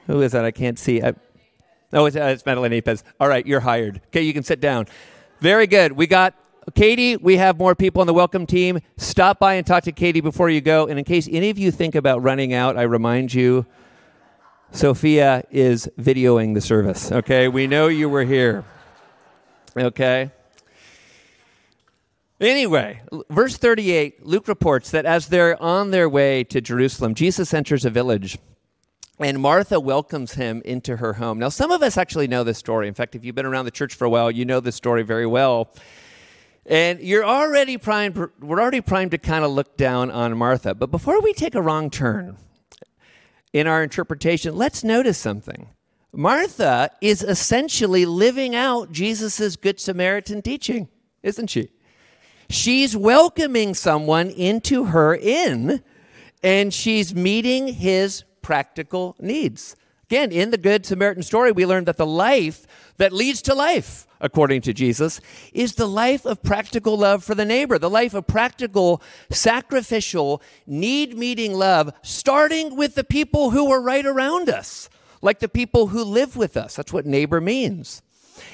[0.08, 0.46] Who is that?
[0.46, 1.02] I can't see.
[1.02, 1.14] I,
[1.94, 3.04] oh, it's, uh, it's Madeline Apez.
[3.20, 4.02] All right, you're hired.
[4.08, 4.88] Okay, you can sit down.
[5.40, 5.94] Very good.
[5.94, 6.36] We got
[6.76, 7.18] Katie.
[7.18, 8.80] We have more people on the welcome team.
[8.98, 10.88] Stop by and talk to Katie before you go.
[10.88, 13.66] And in case any of you think about running out, I remind you.
[14.72, 17.12] Sophia is videoing the service.
[17.12, 18.66] Okay, we know you were here.
[19.78, 20.32] Okay.
[22.44, 27.86] Anyway, verse 38, Luke reports that as they're on their way to Jerusalem, Jesus enters
[27.86, 28.38] a village.
[29.18, 31.40] And Martha welcomes him into her home.
[31.40, 32.90] Now, some of us actually know this story.
[32.90, 35.04] In fact, if you've been around the church for a while, you know this story
[35.04, 35.74] very well.
[36.66, 40.76] And you're already primed, we're already primed to kind of look down on Martha.
[40.76, 42.36] But before we take a wrong turn
[43.54, 45.70] in our interpretation, let's notice something.
[46.12, 50.90] Martha is essentially living out Jesus' Good Samaritan teaching,
[51.22, 51.70] isn't she?
[52.50, 55.84] She's welcoming someone into her inn
[56.44, 59.76] and she's meeting his practical needs.
[60.04, 62.68] Again, in the Good Samaritan story, we learned that the life
[62.98, 65.20] that leads to life, according to Jesus,
[65.54, 71.18] is the life of practical love for the neighbor, the life of practical, sacrificial, need
[71.18, 74.88] meeting love, starting with the people who are right around us,
[75.24, 76.76] like the people who live with us.
[76.76, 78.03] That's what neighbor means.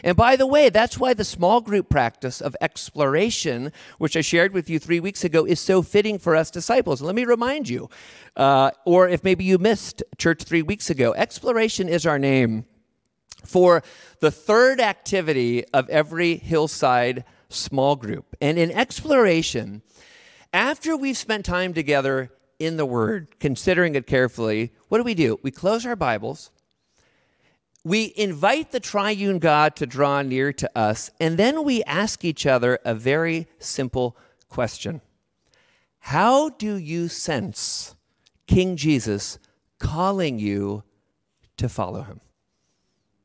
[0.04, 4.54] And by the way, that's why the small group practice of exploration, which I shared
[4.54, 7.02] with you three weeks ago, is so fitting for us disciples.
[7.02, 7.90] Let me remind you,
[8.36, 12.66] uh, or if maybe you missed church three weeks ago, exploration is our name
[13.46, 13.84] for
[14.20, 18.36] the third activity of every hillside small group.
[18.42, 19.82] And in exploration,
[20.54, 25.40] after we've spent time together in the Word, considering it carefully, what do we do?
[25.42, 26.52] We close our Bibles
[27.84, 32.46] we invite the triune God to draw near to us, and then we ask each
[32.46, 34.18] other a very simple
[34.50, 35.02] question
[36.00, 37.96] How do you sense
[38.48, 39.40] King Jesus
[39.80, 40.84] calling you
[41.58, 42.20] to follow him?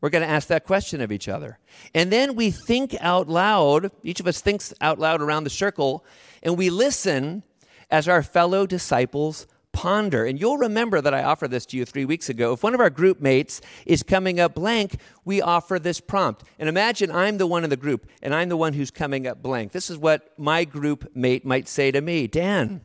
[0.00, 1.59] We're going to ask that question of each other.
[1.94, 6.05] And then we think out loud, each of us thinks out loud around the circle,
[6.42, 7.42] and we listen
[7.90, 10.25] as our fellow disciples ponder.
[10.25, 12.55] And you'll remember that I offered this to you three weeks ago.
[12.55, 14.97] If one of our group mates is coming up blank,
[15.27, 16.45] we offer this prompt.
[16.59, 19.43] And imagine I'm the one in the group and I'm the one who's coming up
[19.43, 19.72] blank.
[19.72, 22.81] This is what my group mate might say to me Dan,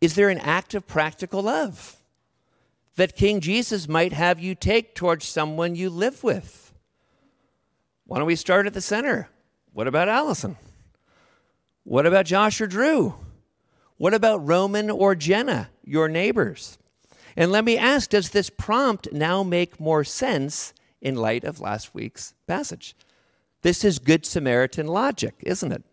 [0.00, 1.96] is there an act of practical love
[2.96, 6.72] that King Jesus might have you take towards someone you live with?
[8.06, 9.28] Why don't we start at the center?
[9.72, 10.56] What about Allison?
[11.84, 13.14] What about Josh or Drew?
[14.00, 16.78] What about Roman or Jenna, your neighbors?
[17.36, 20.72] And let me ask does this prompt now make more sense
[21.02, 22.96] in light of last week's passage?
[23.60, 25.84] This is Good Samaritan logic, isn't it?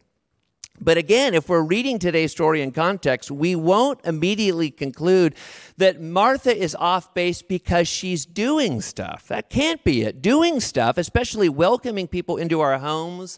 [0.80, 5.36] But again, if we're reading today's story in context, we won't immediately conclude
[5.76, 9.28] that Martha is off base because she's doing stuff.
[9.28, 10.22] That can't be it.
[10.22, 13.38] Doing stuff, especially welcoming people into our homes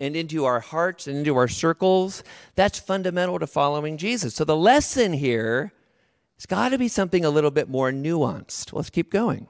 [0.00, 2.24] and into our hearts and into our circles,
[2.54, 4.34] that's fundamental to following Jesus.
[4.34, 5.72] So the lesson here
[6.36, 8.72] has got to be something a little bit more nuanced.
[8.72, 9.46] Let's keep going.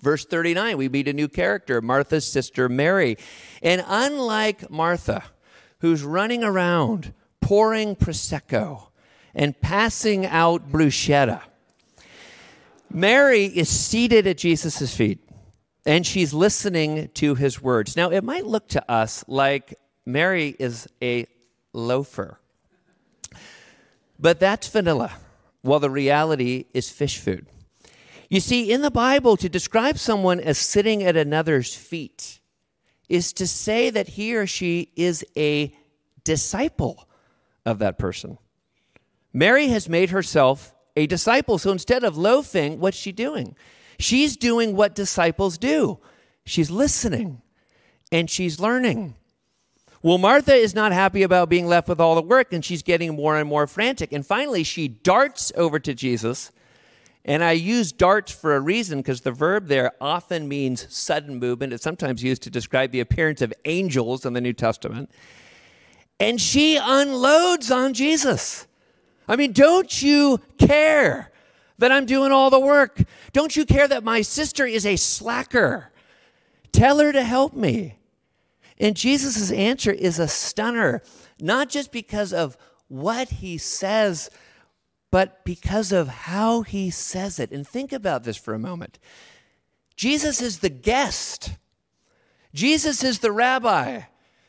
[0.00, 3.16] Verse 39, we meet a new character, Martha's sister Mary.
[3.62, 5.24] And unlike Martha,
[5.80, 8.88] who's running around pouring Prosecco
[9.34, 11.40] and passing out bruschetta,
[12.92, 15.27] Mary is seated at Jesus' feet
[15.86, 17.96] and she's listening to his words.
[17.96, 21.26] Now, it might look to us like Mary is a
[21.72, 22.40] loafer,
[24.18, 25.12] but that's vanilla,
[25.62, 27.46] while the reality is fish food.
[28.28, 32.40] You see, in the Bible, to describe someone as sitting at another's feet
[33.08, 35.74] is to say that he or she is a
[36.24, 37.08] disciple
[37.64, 38.36] of that person.
[39.32, 41.58] Mary has made herself a disciple.
[41.58, 43.56] So instead of loafing, what's she doing?
[43.98, 45.98] She's doing what disciples do
[46.48, 47.42] she's listening
[48.10, 49.14] and she's learning.
[50.02, 53.14] Well, Martha is not happy about being left with all the work and she's getting
[53.14, 54.12] more and more frantic.
[54.12, 56.52] And finally, she darts over to Jesus.
[57.24, 61.72] And I use darts for a reason because the verb there often means sudden movement.
[61.72, 65.10] It's sometimes used to describe the appearance of angels in the New Testament.
[66.20, 68.66] And she unloads on Jesus.
[69.26, 71.30] I mean, don't you care
[71.78, 73.02] that I'm doing all the work?
[73.32, 75.90] Don't you care that my sister is a slacker?
[76.72, 77.96] Tell her to help me.
[78.78, 81.02] And Jesus' answer is a stunner,
[81.40, 82.56] not just because of
[82.88, 84.30] what he says,
[85.10, 87.50] but because of how he says it.
[87.50, 88.98] And think about this for a moment.
[89.96, 91.56] Jesus is the guest,
[92.54, 94.02] Jesus is the rabbi.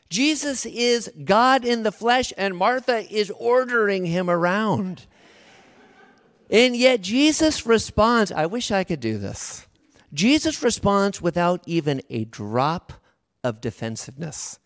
[0.08, 5.06] Jesus is God in the flesh, and Martha is ordering him around.
[6.50, 9.66] And yet Jesus responds, I wish I could do this.
[10.12, 12.92] Jesus responds without even a drop
[13.44, 14.58] of defensiveness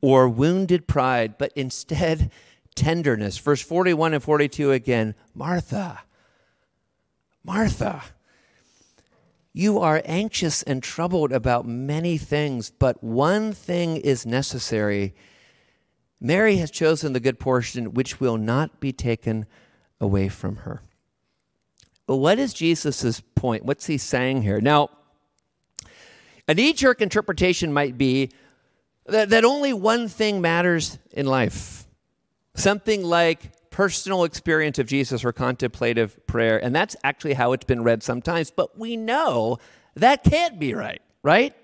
[0.00, 2.30] or wounded pride, but instead
[2.76, 3.38] tenderness.
[3.38, 6.02] Verse 41 and 42 again Martha,
[7.42, 8.02] Martha,
[9.52, 15.14] you are anxious and troubled about many things, but one thing is necessary.
[16.20, 19.46] Mary has chosen the good portion which will not be taken
[20.00, 20.82] away from her.
[22.08, 23.66] But what is Jesus' point?
[23.66, 24.62] What's he saying here?
[24.62, 24.88] Now,
[26.48, 28.30] a knee jerk interpretation might be
[29.04, 31.84] that, that only one thing matters in life
[32.54, 36.58] something like personal experience of Jesus or contemplative prayer.
[36.60, 38.50] And that's actually how it's been read sometimes.
[38.50, 39.58] But we know
[39.94, 41.54] that can't be right, right?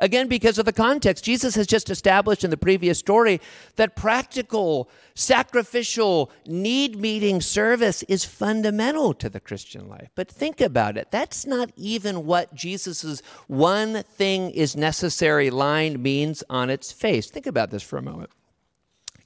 [0.00, 3.40] Again, because of the context, Jesus has just established in the previous story
[3.76, 4.88] that practical,
[5.20, 10.08] sacrificial, need meeting service is fundamental to the Christian life.
[10.14, 11.10] But think about it.
[11.10, 17.30] That's not even what Jesus' one thing is necessary line means on its face.
[17.30, 18.30] Think about this for a moment.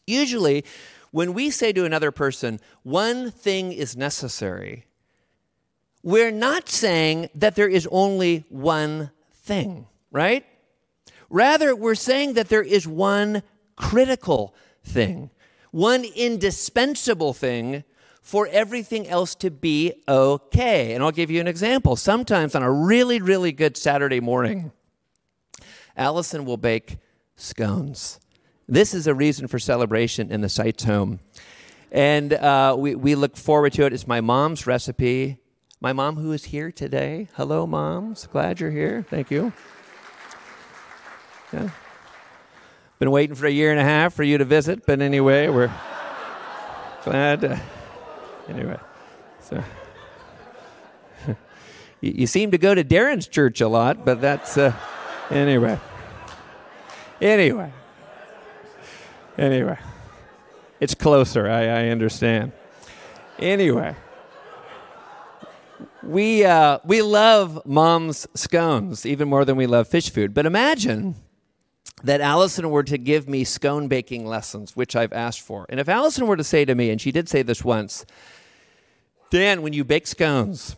[0.07, 0.65] Usually,
[1.13, 4.87] when we say to another person, one thing is necessary,
[6.03, 10.45] we're not saying that there is only one thing, right?
[11.31, 13.43] Rather, we're saying that there is one
[13.77, 15.31] critical thing,
[15.75, 17.83] one indispensable thing
[18.23, 20.95] for everything else to be okay.
[20.95, 21.97] And I'll give you an example.
[21.97, 24.71] Sometimes on a really, really good Saturday morning,
[25.97, 26.99] Allison will bake
[27.35, 28.21] scones.
[28.69, 31.19] This is a reason for celebration in the Seitz home.
[31.91, 33.93] And uh, we, we look forward to it.
[33.93, 35.39] It's my mom's recipe.
[35.81, 37.27] My mom, who is here today.
[37.35, 38.29] Hello, moms.
[38.29, 39.05] Glad you're here.
[39.11, 39.53] Thank you.
[41.53, 41.71] Yeah.
[43.05, 45.71] Been waiting for a year and a half for you to visit, but anyway, we're
[47.05, 47.43] glad.
[47.43, 47.61] To,
[48.49, 48.79] anyway,
[49.41, 49.63] so
[51.27, 51.35] you,
[52.01, 54.73] you, seem to go to Darren's church a lot, but that's uh,
[55.29, 55.79] anyway.
[57.21, 57.71] Anyway,
[59.37, 59.79] anyway,
[60.81, 61.47] it's closer.
[61.47, 62.53] I, I understand.
[63.39, 63.95] Anyway
[66.03, 70.35] we uh, we love mom's scones even more than we love fish food.
[70.35, 71.17] But imagine
[72.03, 75.67] that Allison were to give me scone baking lessons, which I've asked for.
[75.69, 78.05] And if Allison were to say to me, and she did say this once,
[79.31, 80.77] Dan, when you bake scones,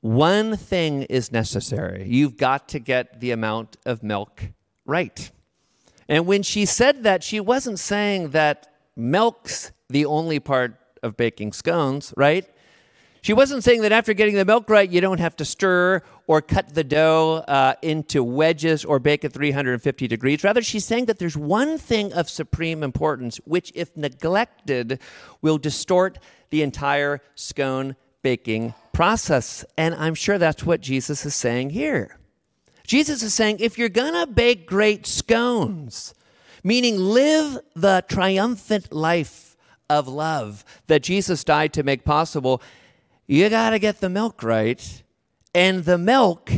[0.00, 2.06] one thing is necessary.
[2.08, 4.42] You've got to get the amount of milk
[4.84, 5.30] right.
[6.08, 11.52] And when she said that, she wasn't saying that milk's the only part of baking
[11.52, 12.48] scones, right?
[13.22, 16.42] She wasn't saying that after getting the milk right, you don't have to stir or
[16.42, 20.42] cut the dough uh, into wedges or bake at 350 degrees.
[20.42, 24.98] Rather, she's saying that there's one thing of supreme importance, which, if neglected,
[25.40, 26.18] will distort
[26.50, 29.64] the entire scone baking process.
[29.78, 32.18] And I'm sure that's what Jesus is saying here.
[32.88, 36.12] Jesus is saying if you're going to bake great scones,
[36.64, 39.56] meaning live the triumphant life
[39.88, 42.60] of love that Jesus died to make possible,
[43.26, 45.02] you got to get the milk right.
[45.54, 46.50] And the milk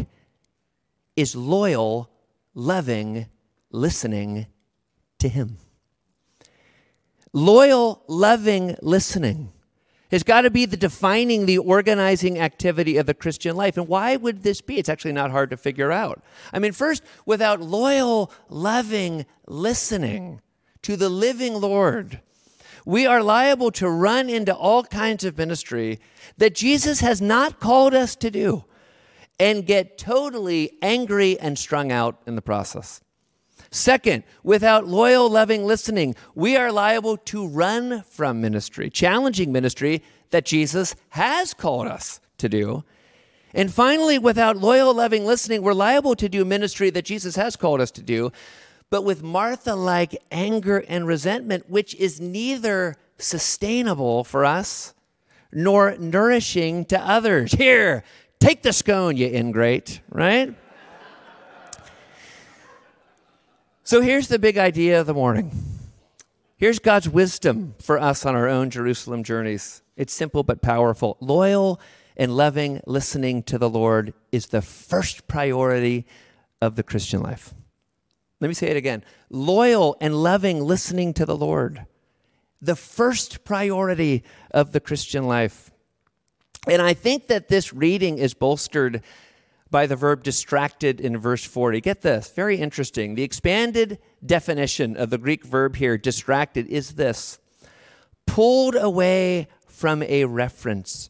[1.16, 2.10] is loyal,
[2.54, 3.26] loving,
[3.70, 4.46] listening
[5.18, 5.58] to Him.
[7.32, 9.52] Loyal, loving listening
[10.10, 13.76] has got to be the defining, the organizing activity of the Christian life.
[13.76, 14.78] And why would this be?
[14.78, 16.22] It's actually not hard to figure out.
[16.52, 20.40] I mean, first, without loyal, loving listening
[20.82, 22.20] to the living Lord,
[22.84, 26.00] we are liable to run into all kinds of ministry
[26.38, 28.64] that Jesus has not called us to do
[29.40, 33.00] and get totally angry and strung out in the process.
[33.70, 40.44] Second, without loyal, loving listening, we are liable to run from ministry, challenging ministry that
[40.44, 42.84] Jesus has called us to do.
[43.52, 47.80] And finally, without loyal, loving listening, we're liable to do ministry that Jesus has called
[47.80, 48.30] us to do,
[48.94, 54.94] but with Martha like anger and resentment, which is neither sustainable for us
[55.50, 57.50] nor nourishing to others.
[57.50, 58.04] Here,
[58.38, 60.54] take the scone, you ingrate, right?
[63.82, 65.50] so here's the big idea of the morning.
[66.56, 69.82] Here's God's wisdom for us on our own Jerusalem journeys.
[69.96, 71.16] It's simple but powerful.
[71.18, 71.80] Loyal
[72.16, 76.06] and loving listening to the Lord is the first priority
[76.62, 77.54] of the Christian life.
[78.44, 81.86] Let me say it again loyal and loving listening to the Lord.
[82.60, 85.70] The first priority of the Christian life.
[86.68, 89.02] And I think that this reading is bolstered
[89.70, 91.80] by the verb distracted in verse 40.
[91.80, 93.14] Get this, very interesting.
[93.14, 97.38] The expanded definition of the Greek verb here, distracted, is this
[98.26, 101.08] pulled away from a reference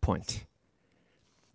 [0.00, 0.44] point.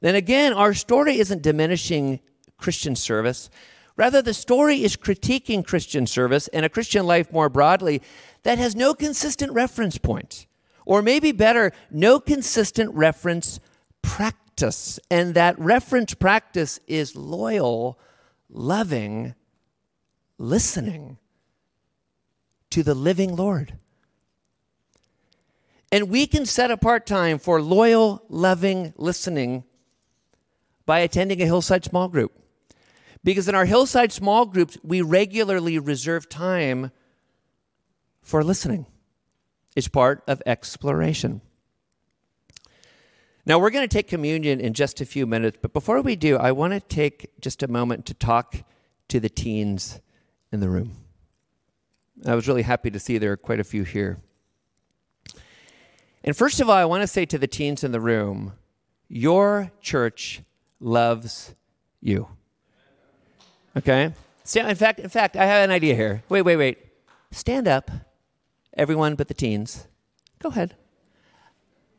[0.01, 2.19] Then again, our story isn't diminishing
[2.57, 3.49] Christian service.
[3.97, 8.01] Rather, the story is critiquing Christian service and a Christian life more broadly
[8.43, 10.47] that has no consistent reference point.
[10.85, 13.59] Or maybe better, no consistent reference
[14.01, 14.99] practice.
[15.09, 17.99] And that reference practice is loyal,
[18.49, 19.35] loving,
[20.37, 21.17] listening
[22.71, 23.77] to the living Lord.
[25.91, 29.65] And we can set apart time for loyal, loving listening
[30.85, 32.40] by attending a hillside small group.
[33.23, 36.91] Because in our hillside small groups, we regularly reserve time
[38.21, 38.85] for listening.
[39.75, 41.41] It's part of exploration.
[43.45, 46.37] Now, we're going to take communion in just a few minutes, but before we do,
[46.37, 48.63] I want to take just a moment to talk
[49.07, 49.99] to the teens
[50.51, 50.97] in the room.
[52.25, 54.19] I was really happy to see there are quite a few here.
[56.23, 58.53] And first of all, I want to say to the teens in the room,
[59.07, 60.43] your church
[60.79, 61.55] loves
[61.99, 62.27] you.
[63.77, 64.13] Okay?
[64.55, 66.23] In fact, in fact, I have an idea here.
[66.29, 66.77] Wait, wait, wait.
[67.31, 67.89] Stand up,
[68.75, 69.87] everyone but the teens.
[70.39, 70.75] Go ahead.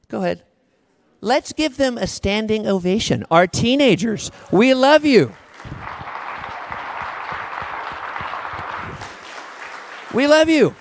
[0.08, 0.42] Go ahead.
[1.20, 3.24] Let's give them a standing ovation.
[3.30, 5.32] Our teenagers, we love you.
[10.12, 10.74] We love you.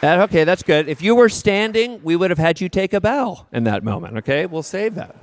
[0.00, 0.88] That, okay, that's good.
[0.88, 4.18] If you were standing, we would have had you take a bow in that moment,
[4.18, 4.46] okay?
[4.46, 5.16] We'll save that.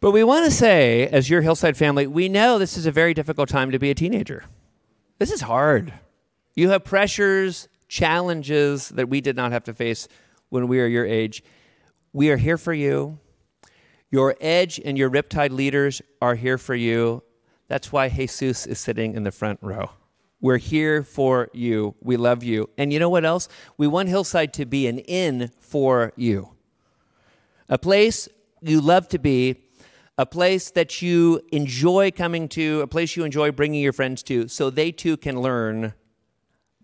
[0.00, 3.14] But we want to say, as your Hillside family, we know this is a very
[3.14, 4.44] difficult time to be a teenager.
[5.18, 5.92] This is hard.
[6.54, 10.08] You have pressures, challenges that we did not have to face
[10.48, 11.44] when we were your age.
[12.12, 13.18] We are here for you.
[14.10, 17.22] Your edge and your riptide leaders are here for you.
[17.68, 19.90] That's why Jesus is sitting in the front row.
[20.40, 21.94] We're here for you.
[22.02, 22.68] We love you.
[22.76, 23.48] And you know what else?
[23.76, 26.50] We want Hillside to be an inn for you.
[27.68, 28.28] A place
[28.60, 29.56] you love to be,
[30.18, 34.48] a place that you enjoy coming to, a place you enjoy bringing your friends to,
[34.48, 35.94] so they too can learn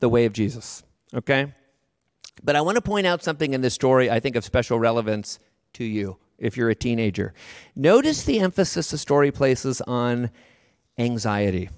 [0.00, 0.82] the way of Jesus.
[1.14, 1.53] Okay?
[2.42, 5.38] But I want to point out something in this story I think of special relevance
[5.74, 7.32] to you if you're a teenager.
[7.76, 10.30] Notice the emphasis the story places on
[10.98, 11.70] anxiety.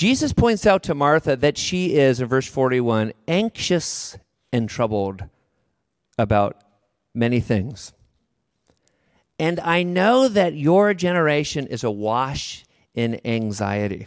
[0.00, 4.16] Jesus points out to Martha that she is, in verse 41, anxious
[4.50, 5.24] and troubled
[6.16, 6.64] about
[7.12, 7.92] many things.
[9.38, 14.06] And I know that your generation is awash in anxiety.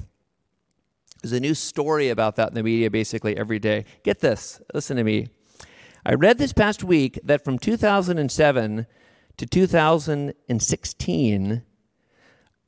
[1.21, 3.85] There's a new story about that in the media basically every day.
[4.01, 5.27] Get this, listen to me.
[6.03, 8.87] I read this past week that from 2007
[9.37, 11.61] to 2016,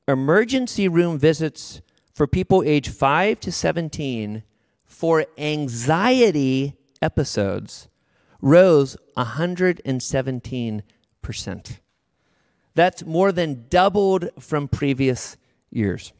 [0.07, 1.81] emergency room visits
[2.15, 4.41] for people age 5 to 17
[4.85, 7.89] for anxiety episodes
[8.41, 11.79] rose 117%.
[12.73, 15.37] That's more than doubled from previous
[15.69, 16.13] years.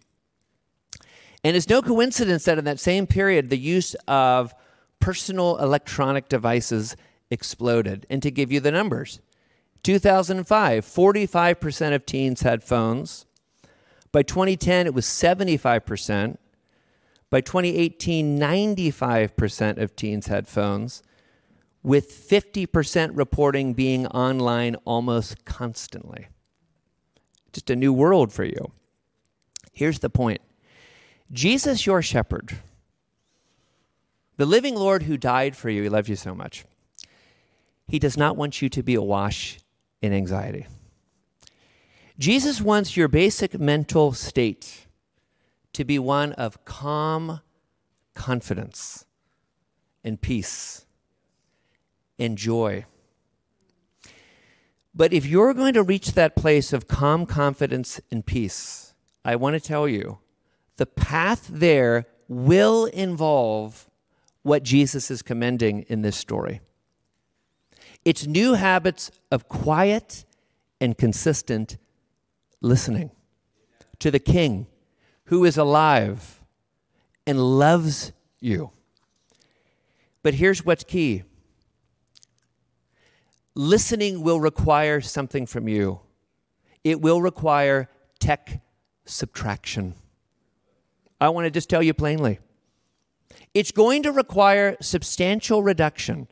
[1.44, 4.54] And it's no coincidence that in that same period, the use of
[5.00, 6.96] personal electronic devices
[7.30, 8.06] exploded.
[8.10, 9.22] And to give you the numbers
[9.84, 13.26] 2005, 45% of teens had phones.
[14.16, 16.38] By 2010, it was 75%.
[17.30, 21.04] By 2018, 95% of teens had phones,
[21.84, 26.28] with 50% reporting being online almost constantly.
[27.52, 28.72] Just a new world for you.
[29.74, 30.40] Here's the point
[31.34, 32.60] Jesus, your shepherd,
[34.38, 36.64] the living Lord who died for you, he loves you so much.
[37.86, 39.60] He does not want you to be awash
[40.02, 40.68] in anxiety.
[42.18, 44.88] Jesus wants your basic mental state
[45.74, 47.42] to be one of calm
[48.14, 49.06] confidence
[50.04, 50.86] and peace
[52.18, 52.86] and joy.
[54.94, 58.94] But if you're going to reach that place of calm confidence and peace,
[59.26, 60.20] I want to tell you
[60.78, 63.90] the path there will involve
[64.42, 66.62] what Jesus is commending in this story.
[68.06, 70.24] It's new habits of quiet
[70.80, 71.78] and consistent
[72.66, 73.12] listening
[74.00, 74.68] to the King
[75.26, 76.42] who is alive
[77.26, 78.72] and loves you.
[80.24, 81.24] But here's what's key
[83.58, 86.00] listening will require something from you,
[86.84, 87.90] it will require
[88.20, 88.62] tech
[89.06, 89.94] subtraction.
[91.22, 92.40] I want to just tell you plainly.
[93.54, 96.28] It's going to require substantial reduction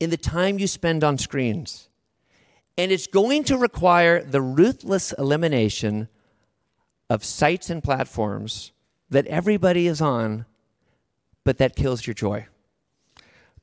[0.00, 1.88] in the time you spend on screens.
[2.82, 6.08] And it's going to require the ruthless elimination
[7.08, 8.72] of sites and platforms
[9.08, 10.46] that everybody is on,
[11.44, 12.48] but that kills your joy.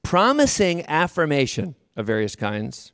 [0.03, 2.93] Promising affirmation of various kinds,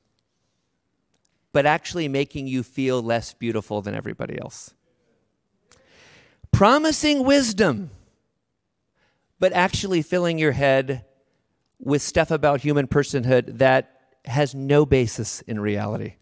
[1.53, 4.73] but actually making you feel less beautiful than everybody else.
[6.51, 7.91] Promising wisdom,
[9.37, 11.05] but actually filling your head
[11.79, 13.94] with stuff about human personhood that
[14.27, 16.15] has no basis in reality,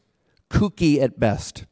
[0.50, 1.66] kooky at best.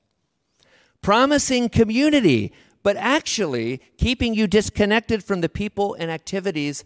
[1.02, 2.54] Promising community,
[2.84, 6.84] but actually keeping you disconnected from the people and activities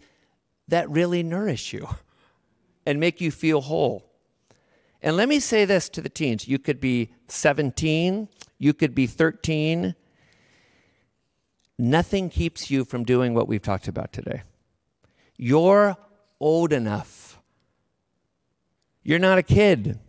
[0.68, 1.88] that really nourish you
[2.86, 4.06] and make you feel whole.
[5.02, 8.28] And let me say this to the teens you could be 17,
[8.58, 9.94] you could be 13.
[11.78, 14.42] Nothing keeps you from doing what we've talked about today.
[15.36, 15.96] You're
[16.40, 17.25] old enough.
[19.06, 20.00] You're not a kid.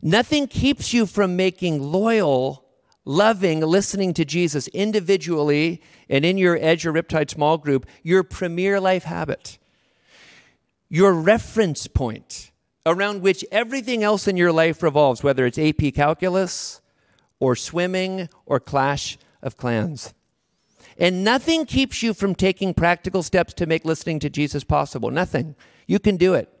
[0.00, 2.64] Nothing keeps you from making loyal,
[3.04, 8.80] loving, listening to Jesus individually and in your Edge or Riptide small group your premier
[8.80, 9.58] life habit,
[10.88, 12.50] your reference point
[12.86, 16.80] around which everything else in your life revolves, whether it's AP calculus
[17.40, 20.14] or swimming or Clash of Clans.
[20.96, 25.10] And nothing keeps you from taking practical steps to make listening to Jesus possible.
[25.10, 25.56] Nothing.
[25.86, 26.53] You can do it.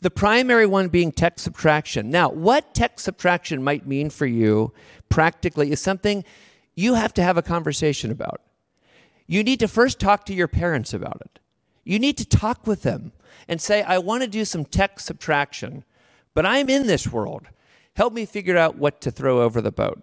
[0.00, 2.10] The primary one being tech subtraction.
[2.10, 4.72] Now, what tech subtraction might mean for you
[5.08, 6.24] practically is something
[6.76, 8.40] you have to have a conversation about.
[9.26, 11.40] You need to first talk to your parents about it.
[11.84, 13.12] You need to talk with them
[13.48, 15.84] and say, I want to do some tech subtraction,
[16.34, 17.48] but I'm in this world.
[17.94, 20.02] Help me figure out what to throw over the boat.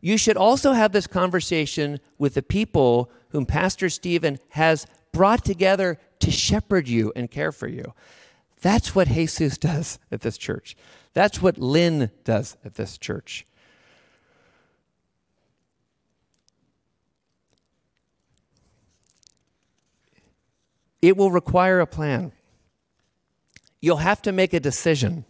[0.00, 5.98] You should also have this conversation with the people whom Pastor Stephen has brought together
[6.20, 7.94] to shepherd you and care for you.
[8.60, 10.76] That's what Jesus does at this church.
[11.12, 13.46] That's what Lynn does at this church.
[21.00, 22.32] It will require a plan.
[23.80, 25.24] You'll have to make a decision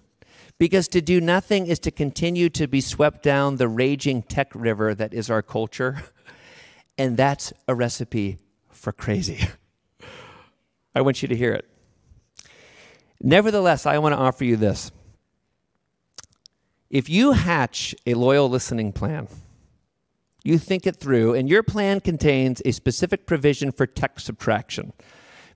[0.59, 4.95] because to do nothing is to continue to be swept down the raging tech river
[4.95, 6.03] that is our culture.
[7.01, 8.39] And that's a recipe
[8.71, 9.39] for crazy.
[10.97, 11.65] I want you to hear it.
[13.21, 14.91] Nevertheless, I want to offer you this.
[16.91, 19.29] If you hatch a loyal listening plan,
[20.45, 24.93] you think it through, and your plan contains a specific provision for tech subtraction,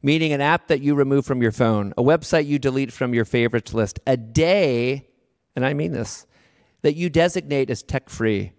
[0.02, 3.24] meaning an app that you remove from your phone, a website you delete from your
[3.24, 5.08] favorites list, a day,
[5.56, 6.26] and I mean this,
[6.82, 8.52] that you designate as tech free,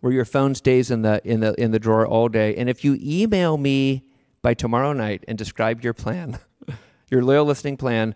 [0.00, 2.56] where your phone stays in the, in, the, in the drawer all day.
[2.56, 4.04] And if you email me
[4.42, 6.38] by tomorrow night and describe your plan,
[7.10, 8.14] your loyal listening plan,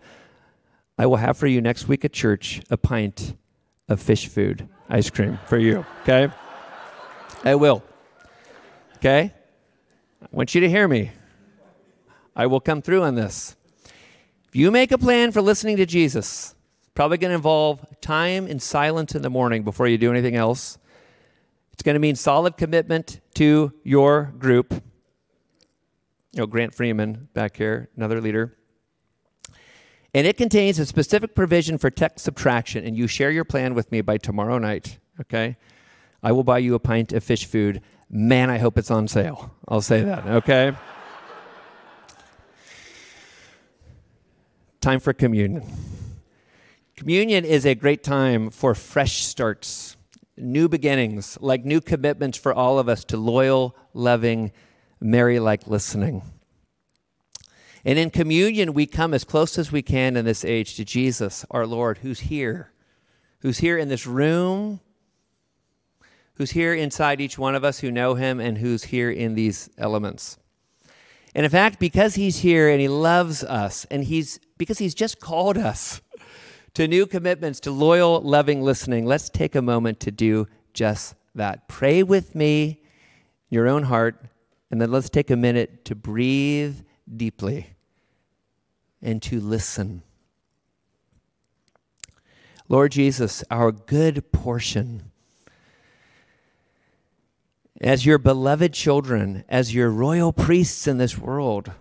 [1.01, 3.35] I will have for you next week at church a pint
[3.89, 6.31] of fish food ice cream for you, okay?
[7.43, 7.83] I will.
[8.97, 9.33] Okay?
[10.21, 11.09] I want you to hear me.
[12.35, 13.55] I will come through on this.
[14.47, 16.53] If you make a plan for listening to Jesus,
[16.93, 20.77] probably going to involve time in silence in the morning before you do anything else.
[21.73, 24.71] It's going to mean solid commitment to your group.
[24.71, 28.55] You know, Grant Freeman back here, another leader.
[30.13, 33.91] And it contains a specific provision for tech subtraction, and you share your plan with
[33.91, 35.55] me by tomorrow night, okay?
[36.21, 37.81] I will buy you a pint of fish food.
[38.09, 39.55] Man, I hope it's on sale.
[39.67, 40.73] I'll say that, okay?
[44.81, 45.63] Time for communion.
[46.97, 49.95] Communion is a great time for fresh starts
[50.37, 54.51] new beginnings, like new commitments for all of us to loyal, loving,
[54.99, 56.21] Mary like listening.
[57.83, 61.45] And in communion, we come as close as we can in this age to Jesus,
[61.49, 62.71] our Lord, who's here,
[63.39, 64.79] who's here in this room,
[66.35, 69.69] who's here inside each one of us who know him, and who's here in these
[69.77, 70.37] elements.
[71.33, 75.19] And in fact, because he's here and he loves us, and he's because he's just
[75.19, 76.01] called us
[76.75, 81.67] to new commitments, to loyal, loving listening, let's take a moment to do just that.
[81.67, 82.81] Pray with me,
[83.49, 84.23] your own heart,
[84.69, 86.81] and then let's take a minute to breathe
[87.15, 87.73] deeply
[89.01, 90.03] and to listen.
[92.69, 95.11] Lord Jesus, our good portion,
[97.81, 101.71] as your beloved children, as your royal priests in this world,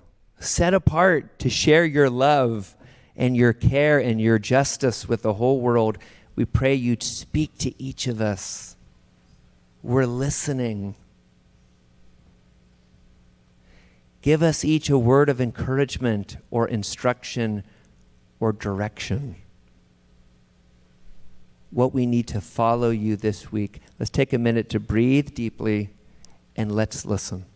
[0.40, 2.74] set apart to share your love
[3.14, 5.98] and your care and your justice with the whole world,
[6.34, 8.76] we pray you'd speak to each of us.
[9.82, 10.94] We're listening.
[14.22, 17.64] Give us each a word of encouragement or instruction
[18.38, 19.36] or direction.
[21.70, 23.80] What we need to follow you this week.
[23.98, 25.90] Let's take a minute to breathe deeply
[26.56, 27.46] and let's listen.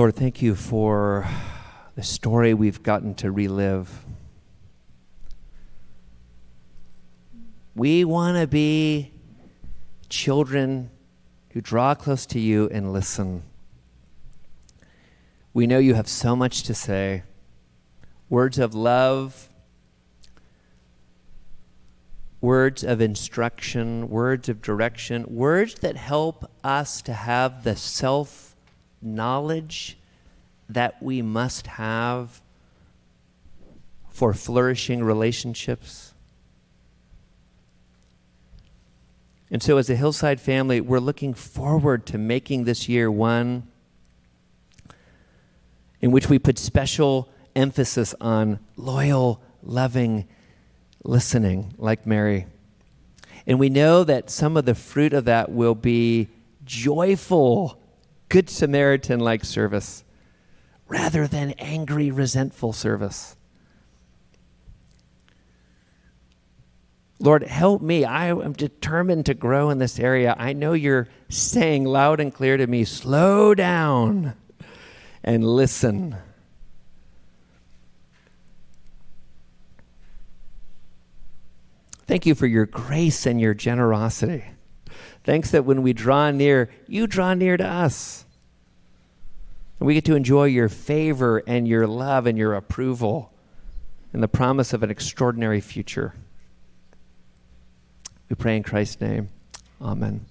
[0.00, 1.28] Lord, thank you for
[1.94, 4.06] the story we've gotten to relive.
[7.74, 9.12] We want to be
[10.08, 10.90] children
[11.50, 13.42] who draw close to you and listen.
[15.52, 17.24] We know you have so much to say
[18.30, 19.50] words of love,
[22.40, 28.49] words of instruction, words of direction, words that help us to have the self
[29.02, 29.96] knowledge
[30.68, 32.40] that we must have
[34.08, 36.12] for flourishing relationships.
[39.50, 43.64] And so, as a Hillside family, we're looking forward to making this year one
[46.00, 50.26] in which we put special emphasis on loyal, loving
[51.04, 52.46] listening, like Mary.
[53.46, 56.28] And we know that some of the fruit of that will be
[56.64, 57.79] joyful,
[58.30, 60.02] good Samaritan like service
[60.88, 63.36] rather than angry, resentful service.
[67.18, 68.06] Lord, help me.
[68.06, 70.34] I am determined to grow in this area.
[70.38, 74.34] I know you're saying loud and clear to me slow down
[75.22, 76.16] and listen.
[82.06, 84.44] Thank you for your grace and your generosity.
[85.24, 88.24] Thanks that when we draw near, you draw near to us.
[89.78, 93.32] And we get to enjoy your favor and your love and your approval
[94.12, 96.14] and the promise of an extraordinary future.
[98.28, 99.28] We pray in Christ's name.
[99.80, 100.26] Amen.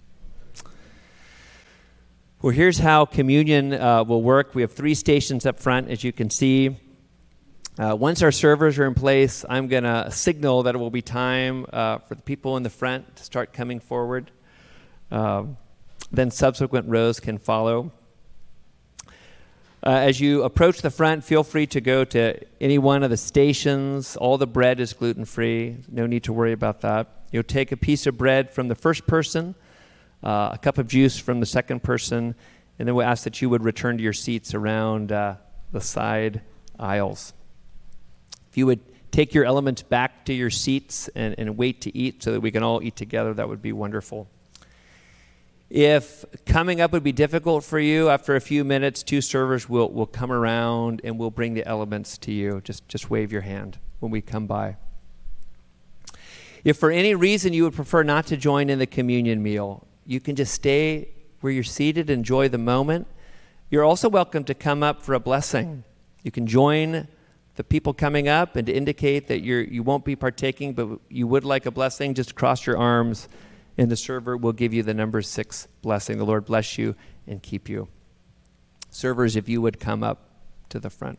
[2.41, 4.55] Well, here's how communion uh, will work.
[4.55, 6.77] We have three stations up front, as you can see.
[7.77, 11.01] Uh, once our servers are in place, I'm going to signal that it will be
[11.01, 14.31] time uh, for the people in the front to start coming forward.
[15.11, 15.57] Um,
[16.11, 17.91] then subsequent rows can follow.
[19.81, 23.17] Uh, as you approach the front, feel free to go to any one of the
[23.17, 24.17] stations.
[24.17, 25.77] All the bread is gluten free.
[25.87, 27.07] No need to worry about that.
[27.31, 29.55] You'll take a piece of bread from the first person,
[30.23, 32.35] uh, a cup of juice from the second person,
[32.77, 35.35] and then we'll ask that you would return to your seats around uh,
[35.71, 36.41] the side
[36.77, 37.33] aisles.
[38.49, 38.81] If you would
[39.11, 42.51] take your elements back to your seats and, and wait to eat so that we
[42.51, 44.27] can all eat together, that would be wonderful.
[45.69, 49.91] If coming up would be difficult for you, after a few minutes, two servers will,
[49.91, 52.61] will come around and we'll bring the elements to you.
[52.63, 54.77] Just, just wave your hand when we come by.
[56.63, 60.19] If for any reason you would prefer not to join in the communion meal, you
[60.19, 61.09] can just stay
[61.41, 63.07] where you're seated, enjoy the moment.
[63.69, 65.83] You're also welcome to come up for a blessing.
[66.23, 67.07] You can join
[67.55, 71.27] the people coming up and to indicate that you're, you won't be partaking, but you
[71.27, 73.29] would like a blessing, just cross your arms
[73.79, 76.17] and the server will give you the number six blessing.
[76.17, 77.87] The Lord bless you and keep you.
[78.89, 80.31] Servers, if you would come up
[80.67, 81.17] to the front.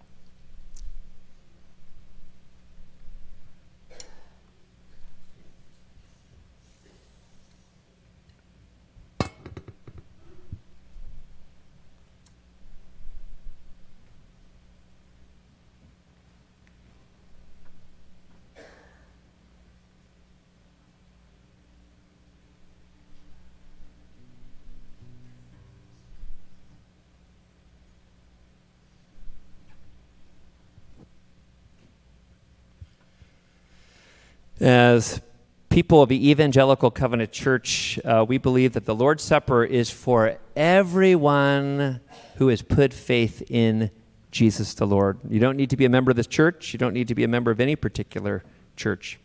[34.60, 35.22] As
[35.70, 40.36] people of the Evangelical Covenant Church, uh, we believe that the Lord's Supper is for
[40.54, 42.00] everyone
[42.36, 43.90] who has put faith in
[44.30, 45.18] Jesus the Lord.
[45.26, 47.24] You don't need to be a member of this church, you don't need to be
[47.24, 48.44] a member of any particular
[48.76, 49.18] church.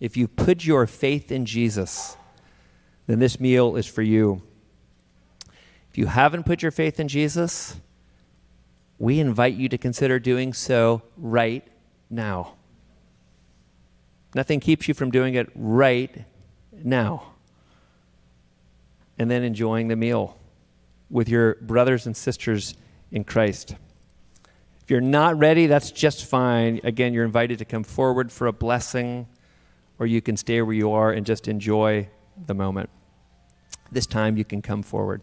[0.00, 2.16] If you put your faith in Jesus,
[3.06, 4.40] then this meal is for you.
[5.90, 7.78] If you haven't put your faith in Jesus,
[8.98, 11.66] we invite you to consider doing so right
[12.08, 12.54] now.
[14.34, 16.24] Nothing keeps you from doing it right
[16.72, 17.32] now.
[19.18, 20.38] And then enjoying the meal
[21.10, 22.76] with your brothers and sisters
[23.10, 23.74] in Christ.
[24.82, 26.80] If you're not ready, that's just fine.
[26.84, 29.26] Again, you're invited to come forward for a blessing,
[29.98, 32.08] or you can stay where you are and just enjoy
[32.46, 32.90] the moment.
[33.90, 35.22] This time, you can come forward.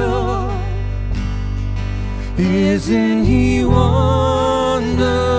[2.38, 5.31] Isn't He wonderful?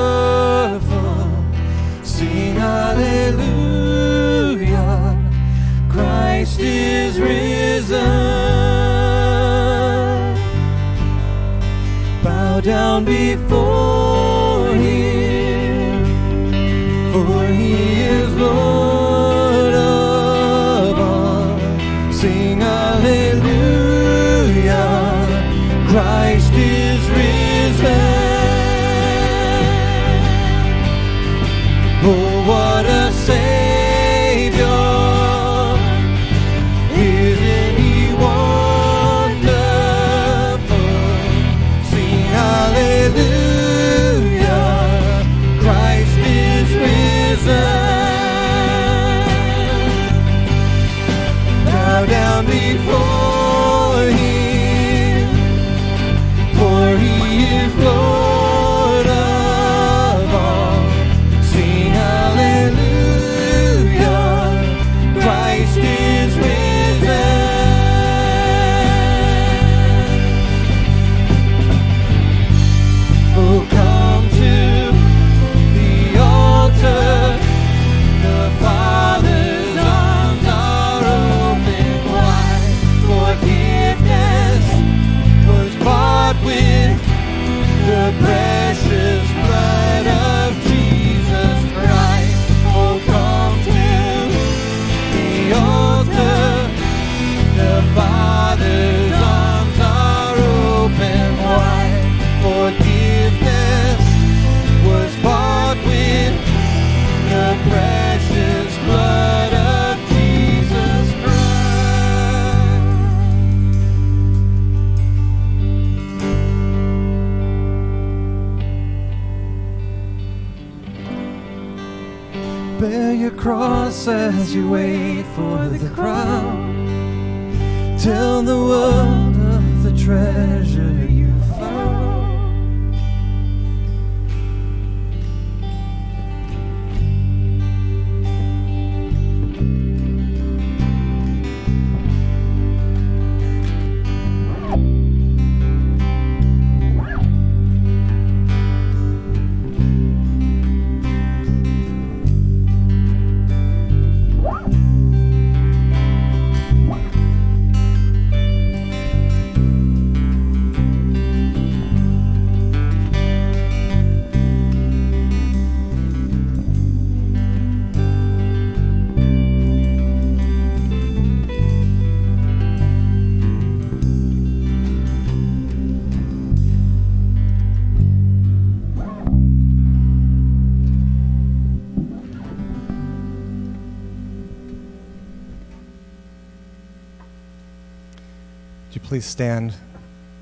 [189.14, 189.76] Please stand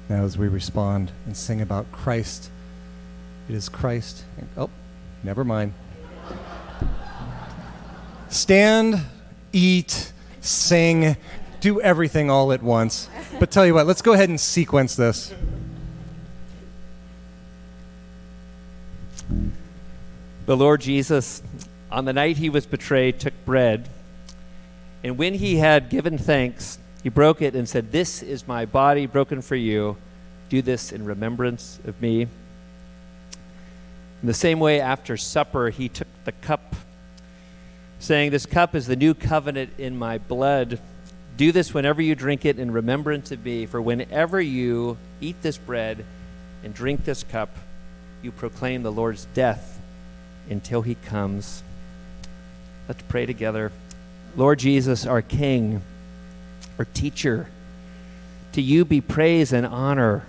[0.07, 2.49] now as we respond and sing about Christ.
[3.49, 4.23] It is Christ.
[4.55, 4.69] Oh,
[5.23, 5.73] never mind.
[8.29, 9.01] Stand,
[9.51, 11.17] eat, sing,
[11.59, 13.09] do everything all at once.
[13.41, 15.33] But tell you what, let's go ahead and sequence this.
[20.45, 21.43] The Lord Jesus,
[21.91, 23.89] on the night he was betrayed, took bread,
[25.03, 29.05] and when he had given thanks, he broke it and said, This is my body
[29.05, 29.97] broken for you.
[30.49, 32.21] Do this in remembrance of me.
[32.21, 36.75] In the same way, after supper, he took the cup,
[37.99, 40.79] saying, This cup is the new covenant in my blood.
[41.37, 43.65] Do this whenever you drink it in remembrance of me.
[43.65, 46.05] For whenever you eat this bread
[46.63, 47.55] and drink this cup,
[48.21, 49.81] you proclaim the Lord's death
[50.49, 51.63] until he comes.
[52.87, 53.71] Let's pray together.
[54.35, 55.81] Lord Jesus, our King,
[56.81, 57.47] our teacher,
[58.53, 60.25] to you be praise and honor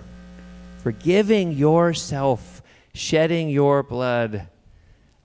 [0.77, 2.61] for giving yourself,
[2.93, 4.47] shedding your blood,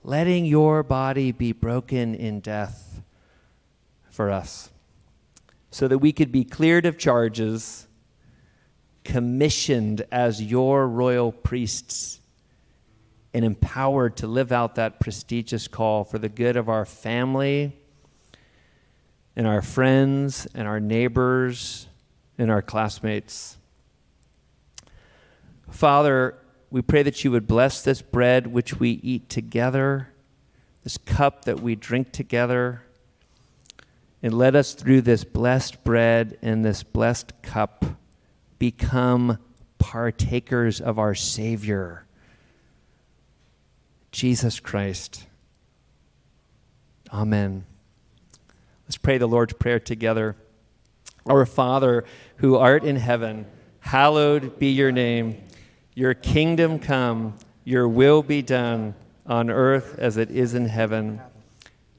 [0.03, 2.99] letting your body be broken in death
[4.09, 4.71] for us,
[5.69, 7.85] so that we could be cleared of charges,
[9.03, 12.19] commissioned as your royal priests
[13.35, 17.79] and empowered to live out that prestigious call for the good of our family
[19.39, 21.87] and our friends and our neighbors
[22.37, 23.55] and our classmates.
[25.71, 26.35] Father,
[26.69, 30.09] we pray that you would bless this bread which we eat together,
[30.83, 32.83] this cup that we drink together,
[34.21, 37.85] and let us through this blessed bread and this blessed cup
[38.57, 39.37] become
[39.77, 42.05] partakers of our Savior
[44.11, 45.27] Jesus Christ.
[47.13, 47.68] Amen.
[48.89, 50.35] Let's pray the Lord's Prayer together.
[51.27, 52.05] Our Father,
[52.37, 53.45] who art in heaven,
[53.81, 55.43] hallowed be your name.
[55.93, 58.95] Your kingdom come, your will be done
[59.27, 61.21] on earth as it is in heaven.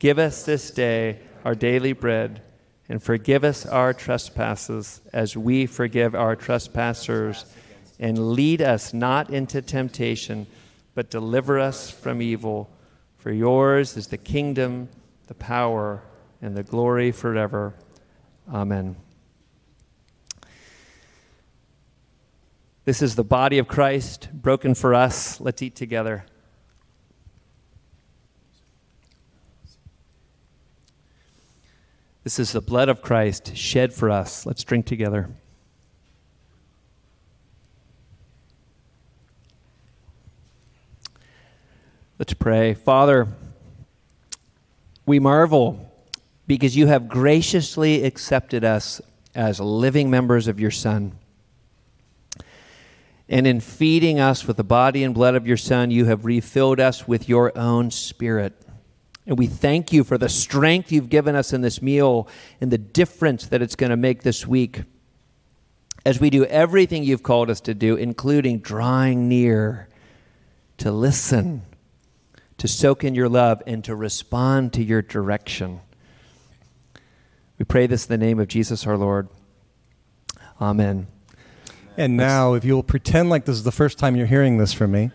[0.01, 2.43] Give us this day our daily bread,
[2.89, 7.47] and forgive us our trespasses as we forgive our trespassers.
[8.01, 10.49] And lead us not into temptation
[10.97, 12.69] but deliver us from evil.
[13.19, 14.89] For yours is the kingdom,
[15.29, 16.03] the power,
[16.43, 17.75] and the glory forever.
[18.53, 18.97] Amen.
[22.85, 25.41] This is the body of Christ broken for us.
[25.41, 26.25] Let's eat together.
[32.25, 34.45] This is the blood of Christ shed for us.
[34.45, 35.31] Let's drink together.
[42.19, 42.75] Let's pray.
[42.75, 43.29] Father,
[45.07, 45.90] we marvel
[46.51, 49.01] because you have graciously accepted us
[49.37, 51.13] as living members of your Son.
[53.29, 56.81] And in feeding us with the body and blood of your Son, you have refilled
[56.81, 58.61] us with your own Spirit.
[59.27, 62.27] And we thank you for the strength you've given us in this meal
[62.61, 64.83] and the difference that it's going to make this week
[66.05, 69.89] as we do everything you've called us to do, including drawing near
[70.79, 71.63] to listen
[72.59, 75.81] to soak in your love and to respond to your direction.
[77.61, 79.29] We pray this in the name of Jesus our Lord.
[80.63, 81.09] Amen.
[81.99, 84.93] And now, if you'll pretend like this is the first time you're hearing this from
[84.93, 85.11] me,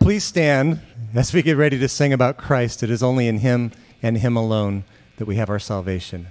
[0.00, 0.80] please stand
[1.14, 2.82] as we get ready to sing about Christ.
[2.82, 3.70] It is only in Him
[4.02, 4.84] and Him alone
[5.18, 6.28] that we have our salvation.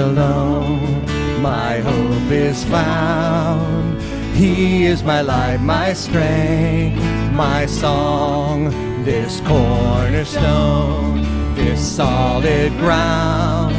[0.00, 1.04] Alone,
[1.42, 4.00] my hope is found.
[4.34, 7.00] He is my life, my strength,
[7.32, 8.70] my song,
[9.04, 11.22] this cornerstone,
[11.54, 13.76] this solid ground.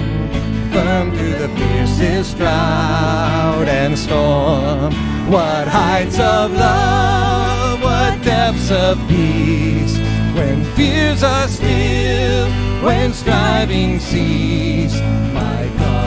[0.72, 4.93] Firm through the fiercest drought and storm.
[5.30, 9.98] What heights of love, what depths of peace.
[10.35, 12.49] When fears are still,
[12.85, 14.98] when striving cease.
[15.34, 16.01] My comforter,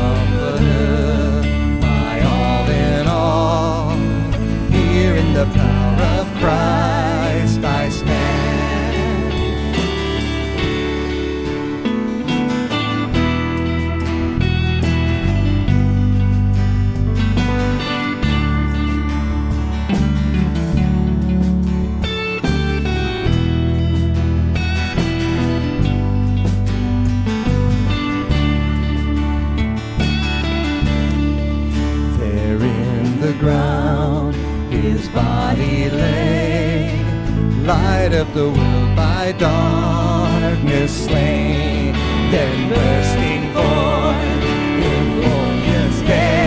[5.34, 7.88] the power of Christ I
[33.44, 33.83] ground
[35.14, 36.98] body lay,
[37.64, 41.92] light of the world by darkness slain,
[42.32, 43.94] then bursting forth
[45.20, 46.43] glorious day,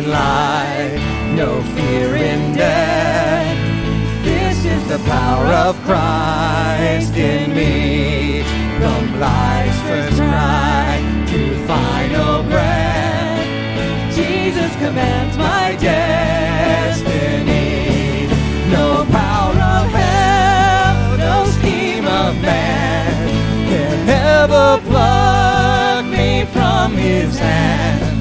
[0.00, 1.00] in life,
[1.34, 3.56] no fear in death.
[4.24, 8.42] This is the power of Christ in me.
[8.78, 10.98] From life's first cry
[11.28, 13.46] to final breath,
[14.14, 17.18] Jesus commands my destiny.
[18.70, 23.28] No power of hell, no scheme of man
[23.68, 28.19] can ever pluck me from his hand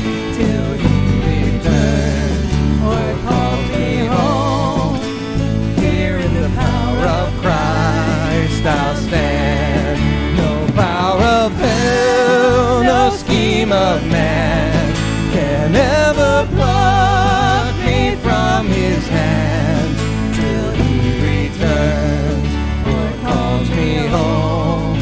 [13.70, 14.94] scheme of man
[15.32, 19.96] can ever pluck me from his hand
[20.36, 22.50] till he returns
[22.88, 24.96] or calls me home.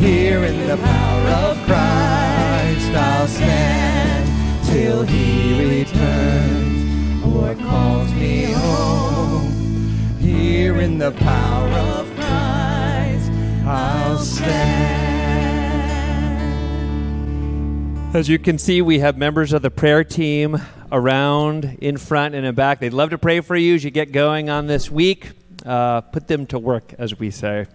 [0.00, 4.28] Here in the power of Christ I'll stand
[4.66, 10.18] till he returns or calls me home.
[10.18, 13.30] Here in the power of Christ
[13.66, 15.03] I'll stand.
[18.14, 20.56] As you can see, we have members of the prayer team
[20.92, 22.78] around, in front, and in back.
[22.78, 25.32] They'd love to pray for you as you get going on this week.
[25.66, 27.66] Uh, put them to work, as we say.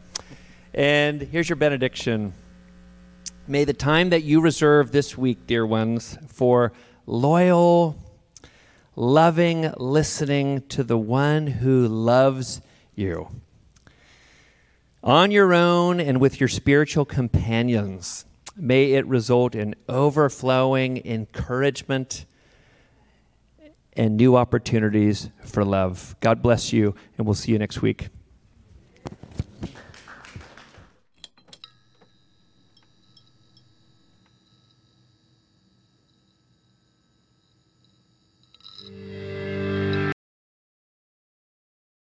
[0.74, 2.32] And here's your benediction.
[3.50, 6.72] May the time that you reserve this week, dear ones, for
[7.06, 8.02] loyal,
[8.96, 12.62] loving listening to the one who loves
[12.96, 13.28] you,
[15.04, 18.24] on your own and with your spiritual companions,
[18.60, 22.26] may it result in overflowing encouragement
[23.94, 26.16] and new opportunities for love.
[26.20, 28.10] God bless you, and we'll see you next week.